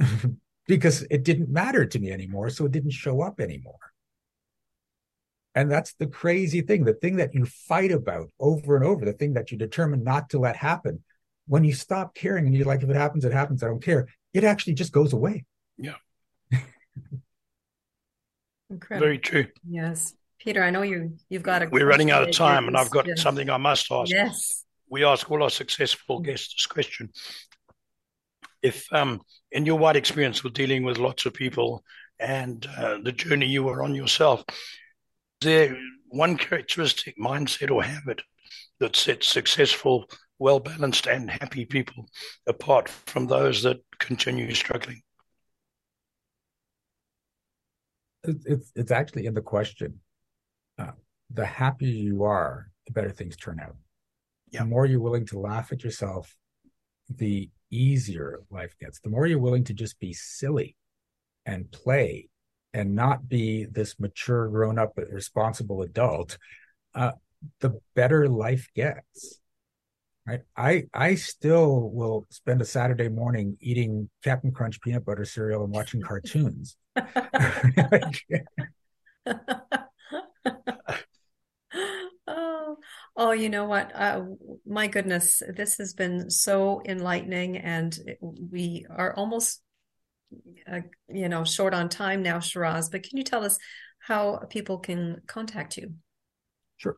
it 0.00 0.10
because 0.66 1.06
it 1.12 1.22
didn't 1.22 1.48
matter 1.48 1.86
to 1.86 1.98
me 2.00 2.10
anymore. 2.10 2.50
So 2.50 2.66
it 2.66 2.72
didn't 2.72 2.90
show 2.90 3.20
up 3.20 3.38
anymore. 3.38 3.78
And 5.54 5.70
that's 5.70 5.94
the 5.94 6.06
crazy 6.06 6.62
thing 6.62 6.84
the 6.84 6.94
thing 6.94 7.16
that 7.16 7.34
you 7.34 7.44
fight 7.46 7.92
about 7.92 8.30
over 8.40 8.76
and 8.76 8.84
over, 8.84 9.04
the 9.04 9.12
thing 9.12 9.34
that 9.34 9.52
you 9.52 9.58
determine 9.58 10.02
not 10.02 10.30
to 10.30 10.38
let 10.38 10.56
happen. 10.56 11.04
When 11.46 11.62
you 11.62 11.74
stop 11.74 12.14
caring 12.14 12.46
and 12.46 12.54
you're 12.54 12.66
like, 12.66 12.82
if 12.82 12.88
it 12.88 12.96
happens, 12.96 13.24
it 13.24 13.32
happens, 13.32 13.62
I 13.62 13.66
don't 13.66 13.82
care, 13.82 14.08
it 14.32 14.44
actually 14.44 14.74
just 14.74 14.92
goes 14.92 15.12
away. 15.12 15.44
Yeah. 15.76 15.96
Incredible. 18.70 19.06
Very 19.06 19.18
true. 19.18 19.46
Yes. 19.68 20.14
Peter, 20.40 20.62
I 20.62 20.70
know 20.70 20.82
you 20.82 21.16
you've 21.28 21.42
got 21.42 21.62
a 21.62 21.68
We're 21.70 21.86
running 21.86 22.10
out 22.10 22.28
of 22.28 22.34
time, 22.34 22.66
and 22.66 22.76
I've 22.76 22.90
got 22.90 23.06
yes. 23.06 23.22
something 23.22 23.48
I 23.48 23.56
must 23.56 23.90
ask. 23.90 24.10
Yes. 24.10 24.64
We 24.90 25.04
ask 25.04 25.30
all 25.30 25.42
our 25.42 25.50
successful 25.50 26.20
guests 26.20 26.54
this 26.54 26.66
question. 26.66 27.10
If, 28.62 28.90
um, 28.92 29.20
in 29.52 29.66
your 29.66 29.78
wide 29.78 29.96
experience 29.96 30.42
with 30.42 30.52
dealing 30.52 30.84
with 30.84 30.98
lots 30.98 31.26
of 31.26 31.34
people 31.34 31.84
and 32.18 32.66
uh, 32.76 32.98
the 33.02 33.12
journey 33.12 33.46
you 33.46 33.62
were 33.62 33.82
on 33.82 33.94
yourself. 33.94 34.44
Is 35.44 35.48
there 35.48 35.76
one 36.08 36.38
characteristic, 36.38 37.18
mindset, 37.18 37.70
or 37.70 37.82
habit 37.82 38.22
that 38.80 38.96
sets 38.96 39.28
successful, 39.28 40.08
well 40.38 40.58
balanced, 40.58 41.06
and 41.06 41.28
happy 41.28 41.66
people 41.66 42.08
apart 42.46 42.88
from 42.88 43.26
those 43.26 43.62
that 43.62 43.76
continue 43.98 44.54
struggling? 44.54 45.02
It's 48.22 48.72
it's 48.74 48.90
actually 48.90 49.26
in 49.26 49.34
the 49.34 49.42
question. 49.42 50.00
Uh, 50.78 50.92
the 51.28 51.44
happier 51.44 51.92
you 51.92 52.24
are, 52.24 52.70
the 52.86 52.94
better 52.94 53.10
things 53.10 53.36
turn 53.36 53.60
out. 53.60 53.76
Yeah. 54.50 54.60
The 54.60 54.68
more 54.68 54.86
you're 54.86 55.00
willing 55.00 55.26
to 55.26 55.38
laugh 55.38 55.72
at 55.72 55.84
yourself, 55.84 56.34
the 57.14 57.50
easier 57.70 58.40
life 58.48 58.74
gets. 58.80 58.98
The 59.00 59.10
more 59.10 59.26
you're 59.26 59.38
willing 59.38 59.64
to 59.64 59.74
just 59.74 60.00
be 60.00 60.14
silly 60.14 60.74
and 61.44 61.70
play 61.70 62.30
and 62.74 62.94
not 62.94 63.28
be 63.28 63.64
this 63.64 63.98
mature, 63.98 64.48
grown 64.48 64.78
up, 64.78 64.98
responsible 65.10 65.82
adult, 65.82 66.36
uh, 66.94 67.12
the 67.60 67.80
better 67.94 68.28
life 68.28 68.68
gets. 68.74 69.40
Right. 70.26 70.40
I 70.56 70.84
I 70.94 71.16
still 71.16 71.90
will 71.90 72.26
spend 72.30 72.62
a 72.62 72.64
Saturday 72.64 73.10
morning 73.10 73.58
eating 73.60 74.08
Captain 74.22 74.52
Crunch 74.52 74.80
peanut 74.80 75.04
butter 75.04 75.26
cereal 75.26 75.64
and 75.64 75.72
watching 75.72 76.00
cartoons. 76.00 76.76
oh, 76.96 77.04
oh, 83.16 83.32
you 83.32 83.48
know 83.48 83.66
what? 83.66 83.92
Uh, 83.94 84.24
my 84.66 84.86
goodness, 84.86 85.42
this 85.54 85.76
has 85.78 85.94
been 85.94 86.30
so 86.30 86.82
enlightening, 86.86 87.58
and 87.58 87.96
we 88.20 88.86
are 88.90 89.14
almost, 89.14 89.60
uh, 90.70 90.80
you 91.08 91.28
know, 91.28 91.44
short 91.44 91.74
on 91.74 91.88
time 91.88 92.22
now, 92.22 92.40
Shiraz. 92.40 92.88
But 92.88 93.02
can 93.02 93.18
you 93.18 93.24
tell 93.24 93.44
us 93.44 93.58
how 93.98 94.36
people 94.50 94.78
can 94.78 95.22
contact 95.26 95.76
you? 95.76 95.94
Sure. 96.76 96.96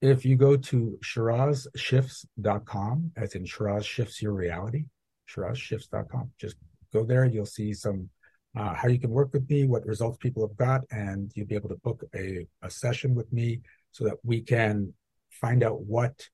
If 0.00 0.24
you 0.24 0.36
go 0.36 0.56
to 0.56 0.98
shirazshifts.com, 1.04 3.12
as 3.16 3.34
in 3.34 3.44
Shiraz 3.44 3.86
shifts 3.86 4.22
your 4.22 4.32
reality, 4.32 4.84
shirazshifts.com, 5.28 6.30
just 6.38 6.56
go 6.92 7.04
there. 7.04 7.24
You'll 7.24 7.46
see 7.46 7.72
some 7.72 8.10
uh, 8.56 8.74
how 8.74 8.88
you 8.88 8.98
can 8.98 9.10
work 9.10 9.32
with 9.32 9.48
me, 9.48 9.66
what 9.66 9.86
results 9.86 10.18
people 10.18 10.46
have 10.46 10.56
got, 10.56 10.82
and 10.90 11.30
you'll 11.34 11.46
be 11.46 11.54
able 11.54 11.68
to 11.68 11.76
book 11.76 12.02
a, 12.14 12.46
a 12.62 12.70
session 12.70 13.14
with 13.14 13.32
me 13.32 13.60
so 13.92 14.04
that 14.04 14.16
we 14.24 14.40
can 14.40 14.92
find 15.30 15.62
out 15.62 15.80
what 15.82 16.28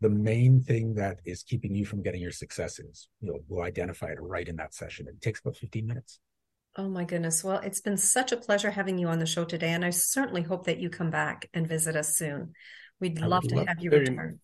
the 0.00 0.08
main 0.08 0.60
thing 0.62 0.94
that 0.94 1.20
is 1.24 1.42
keeping 1.42 1.74
you 1.74 1.84
from 1.84 2.02
getting 2.02 2.20
your 2.20 2.30
success 2.30 2.78
is. 2.78 3.08
You'll, 3.20 3.40
we'll 3.48 3.64
identify 3.64 4.08
it 4.08 4.18
right 4.20 4.46
in 4.46 4.56
that 4.56 4.74
session. 4.74 5.06
It 5.08 5.20
takes 5.20 5.40
about 5.40 5.56
15 5.56 5.86
minutes. 5.86 6.20
Oh 6.76 6.88
my 6.88 7.04
goodness. 7.04 7.42
Well, 7.42 7.58
it's 7.58 7.80
been 7.80 7.96
such 7.96 8.30
a 8.30 8.36
pleasure 8.36 8.70
having 8.70 8.98
you 8.98 9.08
on 9.08 9.18
the 9.18 9.26
show 9.26 9.44
today. 9.44 9.70
And 9.70 9.84
I 9.84 9.90
certainly 9.90 10.42
hope 10.42 10.66
that 10.66 10.78
you 10.78 10.90
come 10.90 11.10
back 11.10 11.48
and 11.52 11.66
visit 11.66 11.96
us 11.96 12.16
soon. 12.16 12.52
We'd 13.00 13.20
love 13.20 13.42
to 13.44 13.56
love 13.56 13.66
have 13.66 13.80
you 13.80 13.90
very, 13.90 14.04
return. 14.04 14.40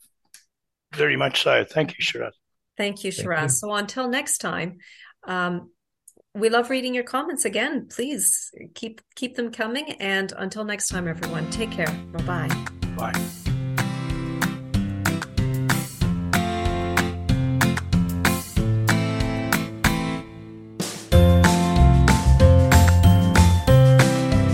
Very 0.95 1.17
much 1.17 1.43
so. 1.43 1.65
Thank 1.65 1.91
you, 1.91 2.03
Shiraz. 2.03 2.35
Thank 2.77 3.05
you, 3.05 3.11
Shiraz. 3.13 3.39
Thank 3.39 3.51
you. 3.51 3.57
So 3.57 3.75
until 3.75 4.09
next 4.09 4.39
time, 4.39 4.79
um, 5.25 5.71
we 6.35 6.49
love 6.49 6.71
reading 6.71 6.95
your 6.95 7.05
comments 7.05 7.45
again. 7.45 7.87
Please 7.89 8.51
keep 8.75 9.01
keep 9.15 9.37
them 9.37 9.53
coming. 9.53 9.93
And 10.01 10.33
until 10.37 10.65
next 10.65 10.89
time, 10.89 11.07
everyone, 11.07 11.49
take 11.51 11.71
care. 11.71 11.91
Bye-bye. 12.13 12.67
Bye. 12.97 13.44